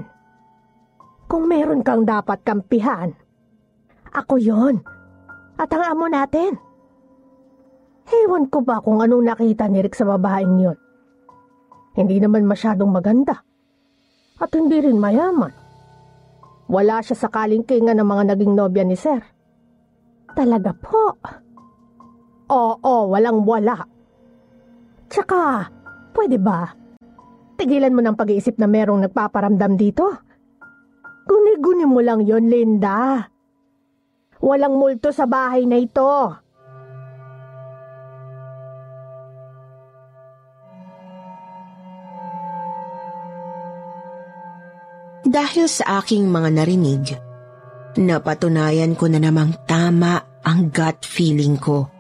[1.30, 3.14] Kung meron kang dapat kampihan,
[4.14, 4.82] ako yon.
[5.60, 6.58] At ang amo natin.
[8.10, 10.78] Ewan ko ba kung anong nakita ni Rick sa babaeng yon.
[11.94, 13.44] Hindi naman masyadong maganda.
[14.40, 15.52] At hindi rin mayaman.
[16.70, 19.20] Wala siya sa kalingkingan ng mga naging nobya ni Sir.
[20.34, 21.18] Talaga po.
[22.50, 23.84] Oo, walang wala.
[25.10, 25.70] Tsaka,
[26.16, 26.79] pwede ba?
[27.60, 30.08] Tigilan mo ng pag-iisip na merong nagpaparamdam dito.
[31.28, 33.28] Guni-guni mo lang yon Linda.
[34.40, 36.40] Walang multo sa bahay na ito.
[45.30, 47.06] Dahil sa aking mga narinig,
[48.00, 51.92] napatunayan ko na namang tama ang gut feeling ko.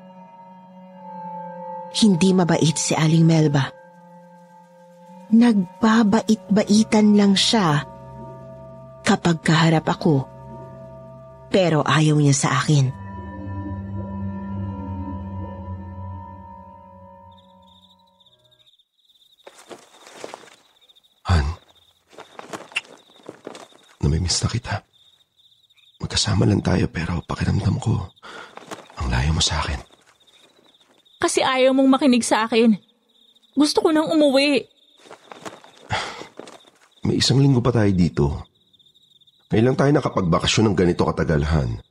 [1.99, 3.79] Hindi mabait si Aling Melba.
[5.30, 7.86] Nagbabait-baitan lang siya
[9.06, 10.26] kapag kaharap ako.
[11.54, 12.90] Pero ayaw niya sa akin.
[21.30, 21.46] Han,
[24.02, 24.76] namimiss na kita.
[26.02, 28.02] Magkasama lang tayo pero pakiramdam ko,
[28.98, 29.78] ang layo mo sa akin.
[31.20, 32.80] kasi ayaw mong makinig sa akin.
[33.54, 34.66] Gusto ko nang umuwi.
[37.10, 38.45] May isang linggo pa tayo dito.
[39.49, 41.82] Lang tayo nakapagbakasyon ng ganito katagalhan.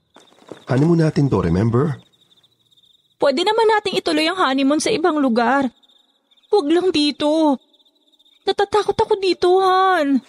[0.71, 1.99] Honeymoon natin to, remember?
[3.19, 5.67] Pwede naman nating ituloy ang honeymoon sa ibang lugar.
[6.55, 7.59] Huwag lang dito.
[8.47, 10.23] Natatakot ako dito, Han.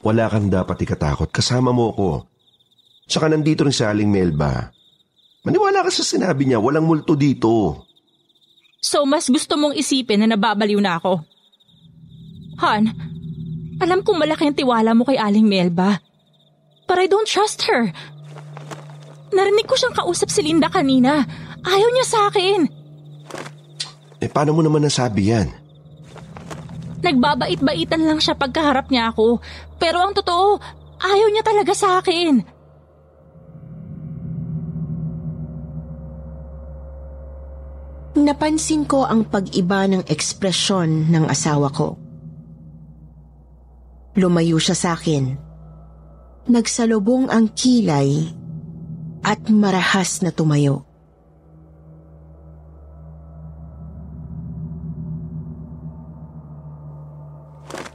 [0.00, 1.28] Wala kang dapat ikatakot.
[1.28, 2.08] Kasama mo ako.
[3.04, 4.72] Tsaka nandito rin si Aling Melba.
[5.44, 7.84] Maniwala ka sa sinabi niya, walang multo dito.
[8.80, 11.20] So mas gusto mong isipin na nababaliw na ako?
[12.64, 13.12] Han,
[13.82, 15.98] alam kong malaki ang tiwala mo kay Aling Melba.
[16.84, 17.90] But I don't trust her.
[19.34, 21.24] Narinig ko siyang kausap si Linda kanina.
[21.64, 22.60] Ayaw niya sa akin.
[24.20, 25.48] Eh paano mo naman nasabi yan?
[27.04, 29.40] Nagbabait-baitan lang siya pagkaharap niya ako.
[29.76, 30.56] Pero ang totoo,
[31.02, 32.40] ayaw niya talaga sa akin.
[38.14, 42.03] Napansin ko ang pag-iba ng ekspresyon ng asawa ko.
[44.14, 45.34] Lumayo siya sa akin.
[46.46, 48.30] Nagsalubong ang kilay
[49.24, 50.86] at marahas na tumayo.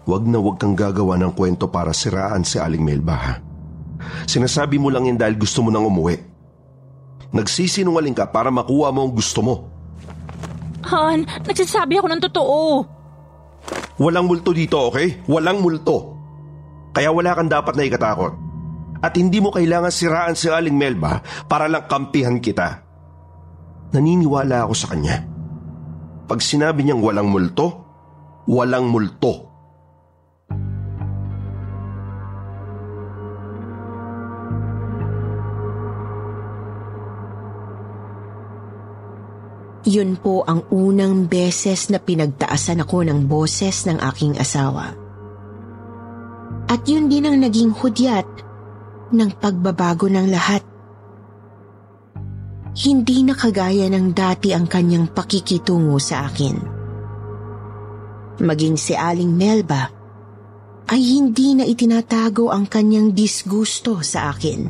[0.09, 3.33] Huwag na huwag kang gagawa ng kwento para siraan si Aling Melba ha.
[4.25, 6.17] Sinasabi mo lang yan dahil gusto mo nang umuwi.
[7.29, 9.55] Nagsisinungaling ka para makuha mo ang gusto mo.
[10.89, 12.59] Han, nagsasabi ako ng totoo.
[14.01, 15.21] Walang multo dito, okay?
[15.29, 16.08] Walang multo.
[16.99, 18.35] Kaya wala kang dapat na ikatakot.
[18.99, 22.83] At hindi mo kailangan siraan si Aling Melba para lang kampihan kita.
[23.95, 25.23] Naniniwala ako sa kanya.
[26.27, 27.87] Pag sinabi niyang walang multo,
[28.51, 29.47] walang multo.
[39.87, 45.08] Yun po ang unang beses na pinagtaasan ako ng boses ng aking asawa.
[46.69, 48.29] At yun din ang naging hudyat
[49.09, 50.61] ng pagbabago ng lahat.
[52.77, 56.55] Hindi na kagaya ng dati ang kanyang pakikitungo sa akin.
[58.39, 59.89] Maging si Aling Melba
[60.93, 64.69] ay hindi na itinatago ang kanyang disgusto sa akin.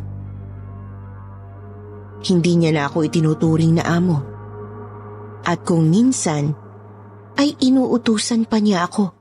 [2.24, 4.18] Hindi niya na ako itinuturing na amo
[5.44, 6.56] at kung minsan
[7.40, 9.19] ay inuutusan pa niya ako.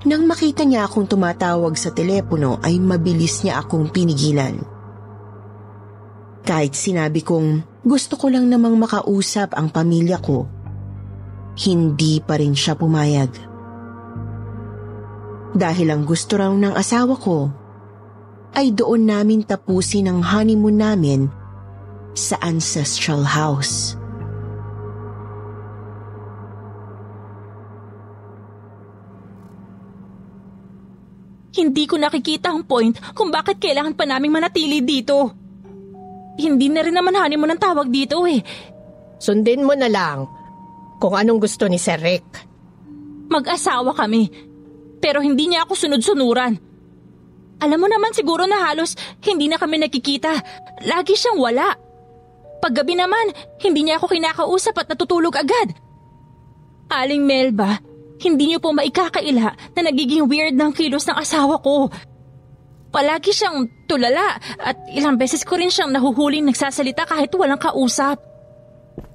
[0.00, 4.56] Nang makita niya akong tumatawag sa telepono ay mabilis niya akong pinigilan.
[6.40, 10.48] Kahit sinabi kong gusto ko lang namang makausap ang pamilya ko,
[11.68, 13.28] hindi pa rin siya pumayag.
[15.52, 17.52] Dahil ang gusto raw ng asawa ko
[18.56, 21.20] ay doon namin tapusin ang honeymoon namin
[22.16, 23.99] sa ancestral house.
[31.50, 35.34] Hindi ko nakikita ang point kung bakit kailangan pa naming manatili dito.
[36.38, 38.40] Hindi na rin naman honeymoon ang tawag dito eh.
[39.18, 40.24] Sundin mo na lang
[41.02, 42.46] kung anong gusto ni Sir Rick.
[43.30, 44.30] Mag-asawa kami,
[45.02, 46.54] pero hindi niya ako sunod-sunuran.
[47.60, 50.32] Alam mo naman siguro na halos hindi na kami nakikita.
[50.88, 51.76] Lagi siyang wala.
[52.60, 55.72] Paggabi naman, hindi niya ako kinakausap at natutulog agad.
[56.92, 57.80] Aling Melba,
[58.20, 61.88] hindi niyo po maikakaila na nagiging weird ng kilos ng asawa ko.
[62.90, 68.20] Palagi siyang tulala at ilang beses ko rin siyang nahuhuling nagsasalita kahit walang kausap.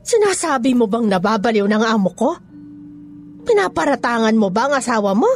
[0.02, 2.30] Sinasabi mo bang nababaliw ng amo ko?
[3.46, 5.30] Pinaparatangan mo ba ang asawa mo?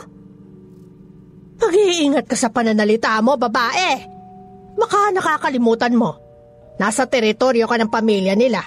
[1.59, 3.91] Mag-iingat ka sa pananalita mo, babae.
[4.79, 6.15] Baka nakakalimutan mo.
[6.79, 8.63] Nasa teritoryo ka ng pamilya nila.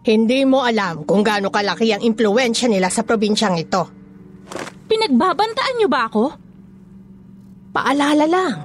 [0.00, 3.84] Hindi mo alam kung gaano kalaki ang impluensya nila sa probinsyang ito.
[4.88, 6.24] Pinagbabantaan niyo ba ako?
[7.76, 8.56] Paalala lang.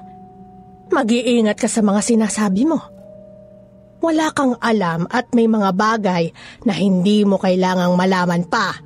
[0.96, 2.80] Mag-iingat ka sa mga sinasabi mo.
[4.00, 6.24] Wala kang alam at may mga bagay
[6.64, 8.80] na hindi mo kailangang malaman pa.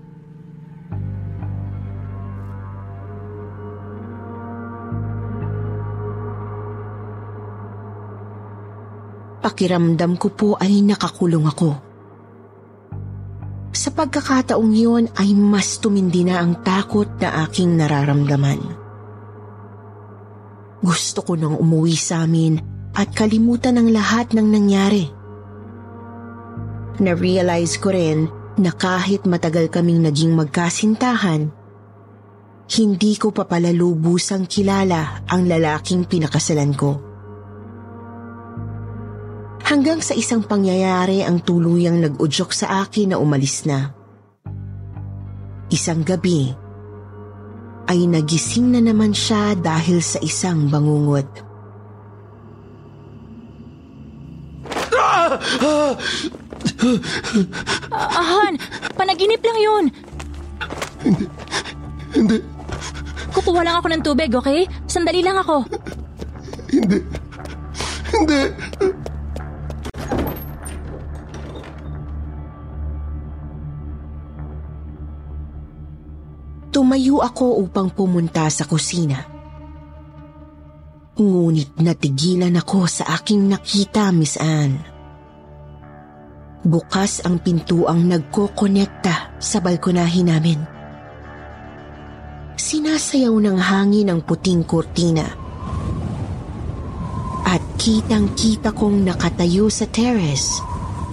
[9.39, 11.89] Pakiramdam ko po ay nakakulong ako.
[13.70, 18.60] Sa pagkakataong yun ay mas tumindi na ang takot na aking nararamdaman.
[20.80, 22.58] Gusto ko nang umuwi sa amin
[22.96, 25.06] at kalimutan ang lahat ng nangyari.
[27.00, 28.28] Na-realize ko rin
[28.60, 31.52] na kahit matagal kaming naging magkasintahan,
[32.70, 37.09] hindi ko pa pala lubusang kilala ang lalaking pinakasalan ko.
[39.70, 43.94] Hanggang sa isang pangyayari ang tuluyang nag-udyok sa akin na umalis na.
[45.70, 46.50] Isang gabi,
[47.86, 51.30] ay nagising na naman siya dahil sa isang bangungot.
[57.94, 58.58] Ah, Han,
[58.98, 59.86] panaginip lang yun.
[61.06, 61.26] Hindi.
[62.18, 62.38] Hindi.
[63.38, 64.66] Kukuha lang ako ng tubig, okay?
[64.90, 65.62] Sandali lang ako.
[66.74, 67.06] Hindi.
[68.10, 68.42] Hindi.
[76.90, 79.22] Tumayo ako upang pumunta sa kusina.
[81.22, 84.82] Ngunit natigilan ako sa aking nakita, Miss Anne.
[86.66, 90.58] Bukas ang pintuang nagkokonekta sa balkonahin namin.
[92.58, 95.30] Sinasayaw ng hangin ang puting kurtina.
[97.46, 100.58] At kitang-kita kong nakatayo sa terrace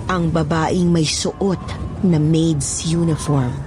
[0.08, 1.60] ang babaeng may suot
[2.00, 3.65] na maid's uniform.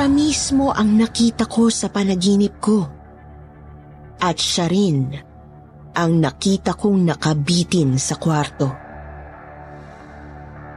[0.00, 2.88] Siya mismo ang nakita ko sa panaginip ko.
[4.16, 5.12] At siya rin
[5.92, 8.72] ang nakita kong nakabitin sa kwarto.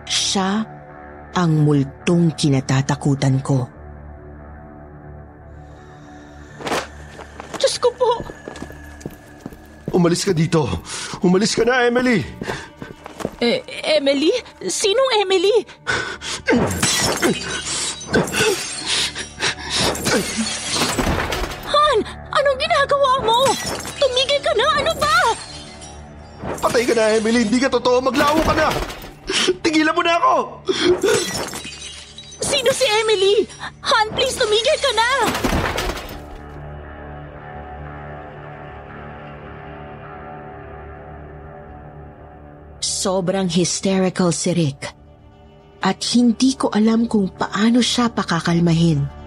[0.03, 0.67] Siya
[1.39, 3.63] ang multong kinatatakutan ko.
[7.55, 8.19] Diyos ko po!
[9.95, 10.67] Umalis ka dito.
[11.24, 12.19] Umalis ka na, Emily.
[13.39, 14.36] Eh, Emily?
[14.67, 15.55] Sinong Emily?
[20.14, 21.97] Han!
[22.30, 23.39] Anong ginagawa mo?
[23.97, 24.68] Tumigil ka na!
[24.78, 25.18] Ano ba?
[26.61, 27.49] Patay ka na, Emily.
[27.49, 27.97] Hindi ka totoo.
[27.97, 28.70] Maglaho ka na.
[29.66, 30.34] Tigilan mo na ako.
[32.45, 33.49] Sino si Emily?
[33.82, 35.09] Han, please tumigil ka na!
[42.84, 44.93] Sobrang hysterical si Rick.
[45.84, 49.22] At hindi ko alam kung paano siya pakakalmahin.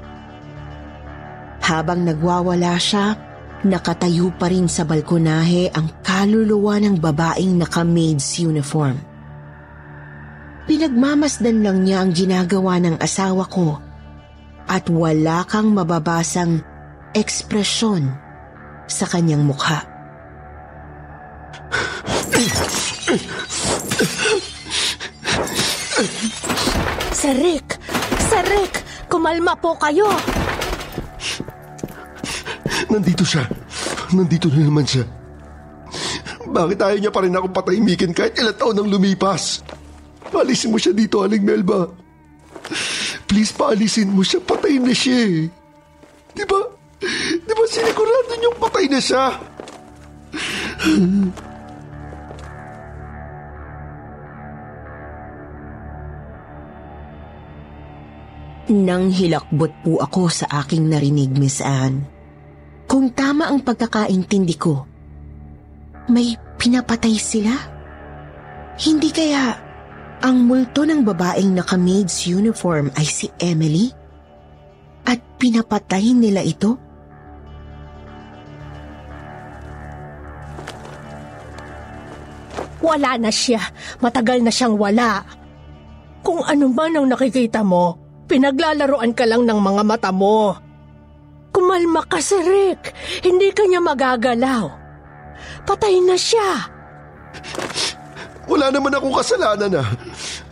[1.66, 3.18] Habang nagwawala siya,
[3.66, 8.94] nakatayo pa rin sa balkonahe ang kaluluwa ng babaeng naka-maid's uniform.
[10.70, 13.82] Pinagmamasdan lang niya ang ginagawa ng asawa ko
[14.70, 16.62] at wala kang mababasang
[17.18, 18.14] ekspresyon
[18.86, 19.82] sa kanyang mukha.
[27.10, 27.74] Sir Rick!
[29.10, 30.14] Kumalma po kayo!
[32.86, 33.44] Nandito siya.
[34.14, 35.04] Nandito na naman siya.
[36.46, 39.66] Bakit ayaw niya pa rin akong patahimikin kahit ilang taon nang lumipas?
[40.30, 41.90] Paalisin mo siya dito, Aling Melba.
[43.26, 44.38] Please, paalisin mo siya.
[44.38, 45.50] Patay na siya eh.
[46.34, 46.60] Di ba?
[47.42, 49.34] Di ba sinigurado niyong patay na siya?
[58.66, 62.15] Nang hilakbot po ako sa aking narinig, Miss Anne.
[62.86, 64.86] Kung tama ang pagkakaintindi ko,
[66.06, 67.50] may pinapatay sila?
[68.78, 69.58] Hindi kaya
[70.22, 73.90] ang multo ng babaeng naka-maid's uniform ay si Emily?
[75.02, 76.78] At pinapatay nila ito?
[82.86, 83.66] Wala na siya.
[83.98, 85.26] Matagal na siyang wala.
[86.22, 87.98] Kung ano man ang nakikita mo,
[88.30, 90.65] pinaglalaroan ka lang ng mga mata mo.
[91.66, 92.94] Kumalma ka si Rick.
[93.26, 94.70] Hindi ka niya magagalaw.
[95.66, 96.62] Patay na siya.
[98.46, 99.88] Wala naman akong kasalanan ah.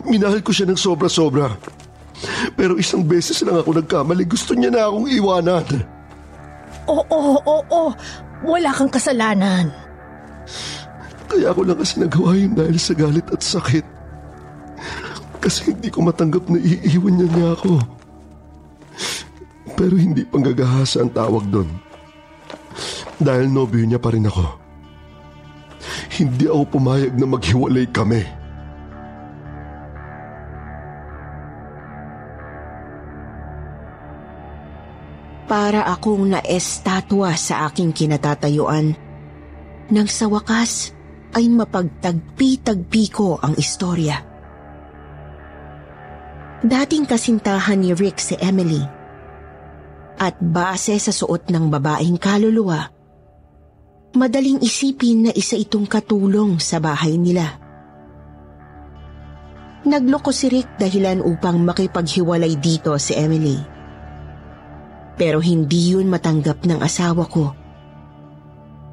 [0.03, 1.55] Minahal ko siya ng sobra-sobra.
[2.59, 4.27] Pero isang beses lang ako nagkamali.
[4.27, 5.63] Gusto niya na akong iwanan.
[6.91, 7.83] Oo, oo, oo.
[8.43, 9.71] Wala kang kasalanan.
[11.31, 13.87] Kaya ako lang kasi nagawa yun dahil sa galit at sakit.
[15.39, 17.94] Kasi hindi ko matanggap na iiwan niya niya ako.
[19.75, 21.69] Pero hindi panggagahasa ang tawag doon.
[23.19, 24.47] Dahil nobyo niya pa rin ako.
[26.15, 28.23] Hindi ako pumayag na maghiwalay kami.
[35.45, 38.97] Para akong naestatwa sa aking kinatatayuan
[39.93, 40.89] nang sa wakas
[41.37, 44.17] ay mapagtagpi-tagpi ko ang istorya.
[46.65, 48.94] Dating kasintahan ni Rick si Emily
[50.15, 52.87] at base sa suot ng babaeng kaluluwa,
[54.15, 57.59] madaling isipin na isa itong katulong sa bahay nila.
[59.85, 63.59] Nagloko si Rick dahilan upang makipaghiwalay dito si Emily.
[65.15, 67.53] Pero hindi yun matanggap ng asawa ko.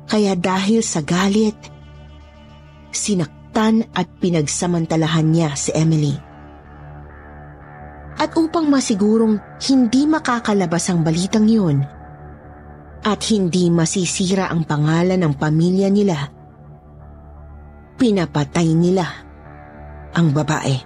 [0.05, 1.57] Kaya dahil sa galit
[2.93, 6.32] sinaktan at pinagsamantalahan niya si Emily.
[8.21, 11.83] At upang masigurong hindi makakalabas ang balitang yun
[13.03, 16.31] at hindi masisira ang pangalan ng pamilya nila,
[17.99, 19.07] pinapatay nila
[20.15, 20.77] ang babae.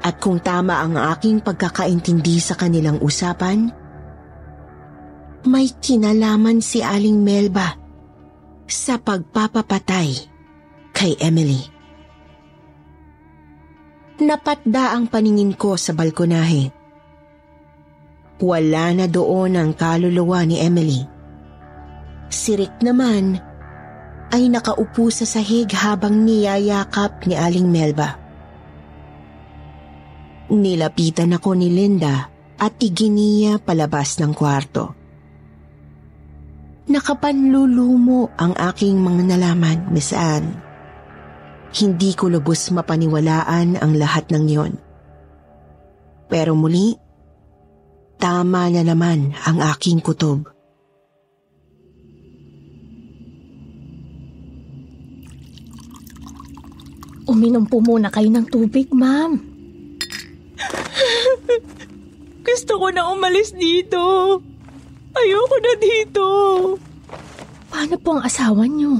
[0.00, 3.68] At kung tama ang aking pagkakaintindi sa kanilang usapan,
[5.44, 7.76] may kinalaman si Aling Melba
[8.70, 10.08] sa pagpapapatay
[10.94, 11.79] kay Emily.
[14.20, 16.68] Napatda ang paningin ko sa balkonahe.
[18.40, 21.00] Wala na doon ang kaluluwa ni Emily.
[22.28, 23.40] Si Rick naman
[24.28, 28.20] ay nakaupo sa sahig habang niyayakap ni Aling Melba.
[30.52, 32.28] Nilapitan ako ni Linda
[32.60, 34.84] at iginiya palabas ng kwarto.
[36.92, 40.69] Nakapanlulumo ang aking mga nalaman, Miss Anne.
[41.70, 44.72] Hindi ko lubos mapaniwalaan ang lahat ng yon.
[46.26, 46.98] Pero muli,
[48.18, 50.50] tama na naman ang aking kutob.
[57.30, 59.38] Uminom po muna kayo ng tubig, ma'am.
[62.46, 64.02] Gusto ko na umalis dito.
[65.14, 66.26] Ayoko na dito.
[67.70, 68.98] Paano po ang asawa niyo?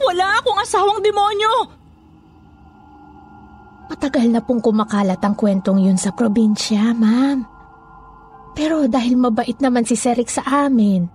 [0.00, 1.54] Wala akong asawang demonyo.
[3.90, 7.44] Matagal na pong kumakalat ang kwentong yun sa probinsya, ma'am.
[8.54, 11.10] Pero dahil mabait naman si Serik sa amin,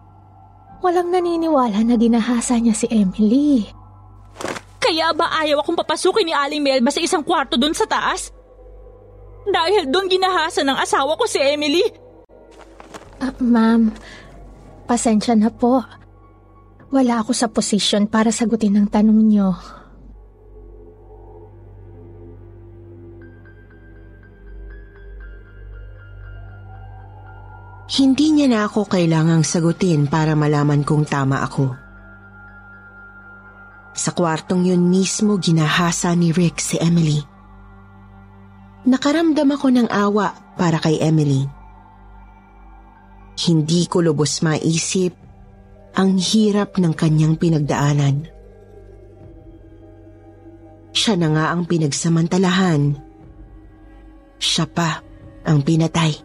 [0.84, 3.67] walang naniniwala na ginahasa niya si Emily.
[4.80, 8.32] Kaya ba ayaw akong papasukin ni Aling Melba sa isang kwarto doon sa taas?
[9.49, 11.84] Dahil doon ginahasa ng asawa ko si Emily.
[13.19, 13.91] Ah, ma'am,
[14.88, 15.84] pasensya na po.
[16.89, 19.53] Wala ako sa posisyon para sagutin ang tanong niyo.
[27.89, 31.77] Hindi niya na ako kailangang sagutin para malaman kung tama ako.
[33.93, 37.21] Sa kwartong yun mismo ginahasa ni Rick si Emily.
[38.89, 41.45] Nakaramdam ako ng awa para kay Emily.
[43.45, 45.28] Hindi ko lubos maisip
[46.00, 48.24] ang hirap ng kanyang pinagdaanan.
[50.95, 52.95] Siya na nga ang pinagsamantalahan.
[54.39, 55.04] Siya pa
[55.43, 56.16] ang pinatay.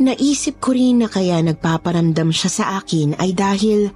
[0.00, 3.88] Naisip ko rin na kaya nagpaparamdam siya sa akin ay dahil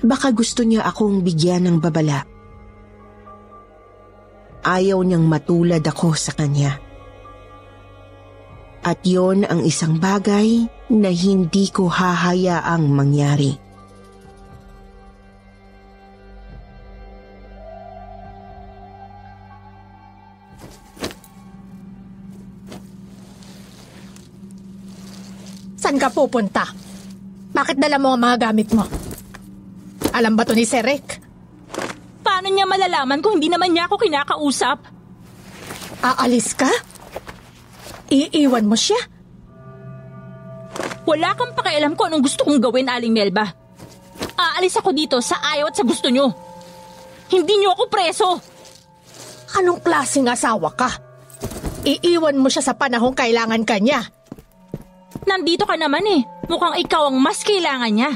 [0.00, 2.24] baka gusto niya akong bigyan ng babala.
[4.64, 6.80] Ayaw niyang matulad ako sa kanya.
[8.80, 13.52] At yon ang isang bagay na hindi ko hahayaang mangyari.
[25.76, 26.64] Saan ka pupunta?
[27.52, 28.84] Bakit dala mo ang mga gamit mo?
[30.16, 31.20] Alam ba to ni Serek?
[32.24, 34.78] Paano niya malalaman kung hindi naman niya ako kinakausap?
[36.00, 36.68] Aalis ka?
[38.08, 39.17] Iiwan mo siya?
[41.08, 43.48] Wala kang pakialam kung anong gusto kong gawin, Aling Melba.
[44.36, 46.28] Aalis ako dito sa ayaw at sa gusto nyo.
[47.32, 48.28] Hindi nyo ako preso.
[49.56, 50.92] Anong klaseng asawa ka?
[51.88, 54.04] Iiwan mo siya sa panahong kailangan ka niya.
[55.24, 56.20] Nandito ka naman eh.
[56.52, 58.12] Mukhang ikaw ang mas kailangan niya.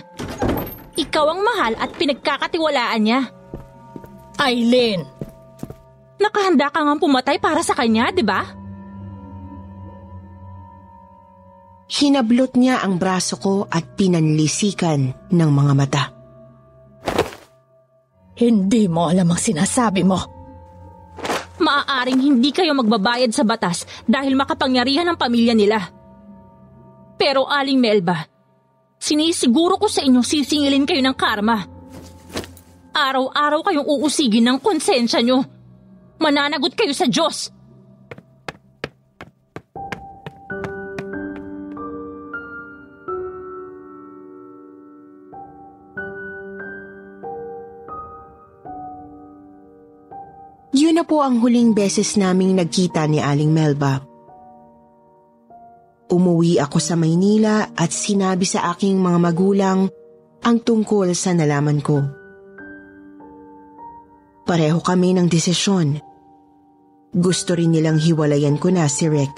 [0.92, 3.20] Ikaw ang mahal at pinagkakatiwalaan niya.
[4.36, 5.08] Aileen,
[6.22, 8.46] Nakahanda ka nga pumatay para sa kanya, di ba?
[11.92, 16.04] Hinablot niya ang braso ko at pinanlisikan ng mga mata.
[18.42, 20.18] hindi mo alam ang sinasabi mo.
[21.62, 25.78] Maaaring hindi kayo magbabayad sa batas dahil makapangyarihan ng pamilya nila.
[27.14, 28.26] Pero Aling Melba,
[28.98, 31.62] sinisiguro ko sa inyo sisingilin kayo ng karma.
[32.90, 35.46] Araw-araw kayong uusigin ng konsensya nyo.
[36.18, 37.54] Mananagot kayo sa Diyos.
[51.02, 54.06] Na po ang huling beses naming nagkita ni Aling Melba.
[56.06, 59.90] Umuwi ako sa Maynila at sinabi sa aking mga magulang
[60.46, 62.06] ang tungkol sa nalaman ko.
[64.46, 65.98] Pareho kami ng desisyon.
[67.10, 69.34] Gusto rin nilang hiwalayan ko na si Rick.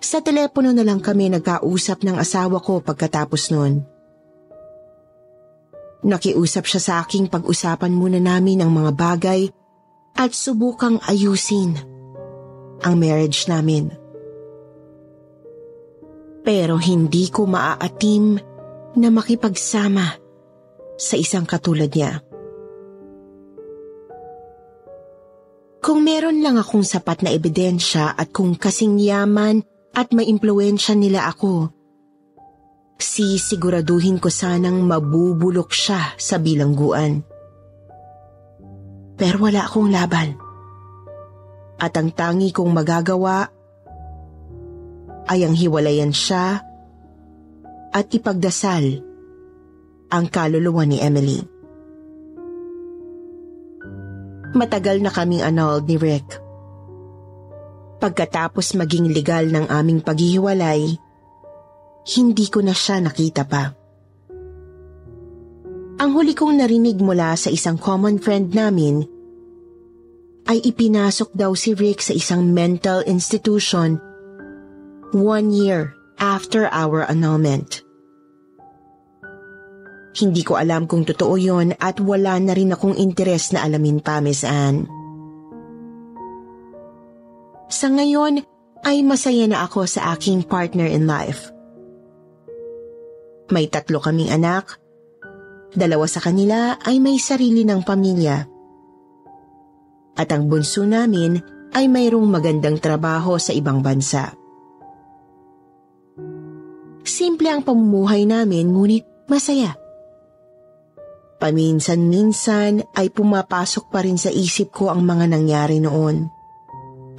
[0.00, 3.84] Sa telepono na lang kami nagkausap ng asawa ko pagkatapos noon.
[6.04, 9.48] Nakiusap siya sa aking pag-usapan muna namin ang mga bagay
[10.14, 11.80] at subukang ayusin
[12.84, 13.88] ang marriage namin.
[16.44, 18.36] Pero hindi ko maaatim
[19.00, 20.06] na makipagsama
[21.00, 22.20] sa isang katulad niya.
[25.84, 31.72] Kung meron lang akong sapat na ebidensya at kung kasing yaman at maimpluensya nila ako,
[33.04, 37.20] sisiguraduhin ko sanang mabubulok siya sa bilangguan.
[39.20, 40.40] Pero wala akong laban.
[41.76, 43.44] At ang tangi kong magagawa
[45.28, 46.64] ay ang hiwalayan siya
[47.92, 49.04] at ipagdasal
[50.08, 51.40] ang kaluluwa ni Emily.
[54.54, 56.40] Matagal na kaming annulled ni Rick.
[57.98, 60.94] Pagkatapos maging legal ng aming paghihiwalay,
[62.04, 63.72] hindi ko na siya nakita pa.
[65.94, 69.06] Ang huli kong narinig mula sa isang common friend namin
[70.44, 73.96] ay ipinasok daw si Rick sa isang mental institution
[75.16, 77.80] one year after our annulment.
[80.14, 84.22] Hindi ko alam kung totoo yon at wala na rin akong interes na alamin pa,
[84.22, 84.86] Miss Anne.
[87.66, 88.42] Sa ngayon
[88.86, 91.53] ay masaya na ako sa aking partner in life.
[93.52, 94.80] May tatlo kaming anak.
[95.74, 98.38] Dalawa sa kanila ay may sarili ng pamilya.
[100.14, 101.36] At ang bunso namin
[101.74, 104.32] ay mayroong magandang trabaho sa ibang bansa.
[107.04, 109.76] Simple ang pamumuhay namin ngunit masaya.
[111.36, 116.24] Paminsan-minsan ay pumapasok pa rin sa isip ko ang mga nangyari noon.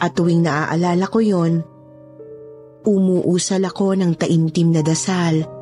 [0.02, 1.62] At tuwing naaalala ko yon,
[2.82, 5.55] umuusal ako ng taimtim na dasal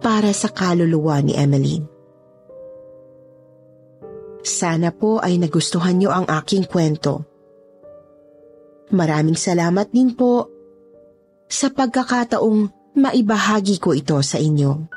[0.00, 1.84] para sa kaluluwa ni Emily.
[4.40, 7.28] Sana po ay nagustuhan niyo ang aking kwento.
[8.90, 10.48] Maraming salamat din po
[11.46, 14.88] sa pagkakataong maibahagi ko ito sa inyo.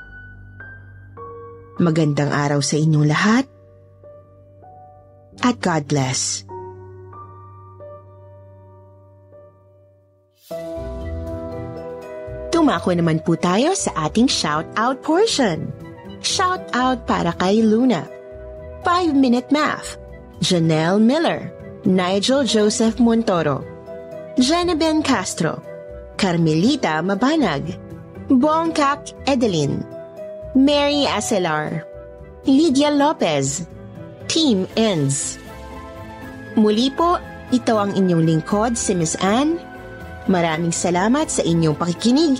[1.83, 3.45] Magandang araw sa inyong lahat
[5.43, 6.47] at God bless.
[12.74, 15.69] Tumako naman po tayo sa ating shout-out portion.
[16.26, 18.01] Shout-out para kay Luna.
[18.82, 20.01] 5 Minute Math.
[20.41, 21.53] Janelle Miller.
[21.86, 23.61] Nigel Joseph Montoro.
[24.41, 25.61] Janaben Castro.
[26.17, 27.78] Carmelita Mabanag.
[28.34, 29.86] Bongkak Edeline.
[30.57, 31.86] Mary Acelar.
[32.49, 33.69] Lydia Lopez.
[34.26, 35.38] Team Ends.
[36.57, 37.21] Muli po,
[37.53, 39.61] ito ang inyong lingkod si Miss Anne
[40.24, 42.39] Maraming salamat sa inyong pakikinig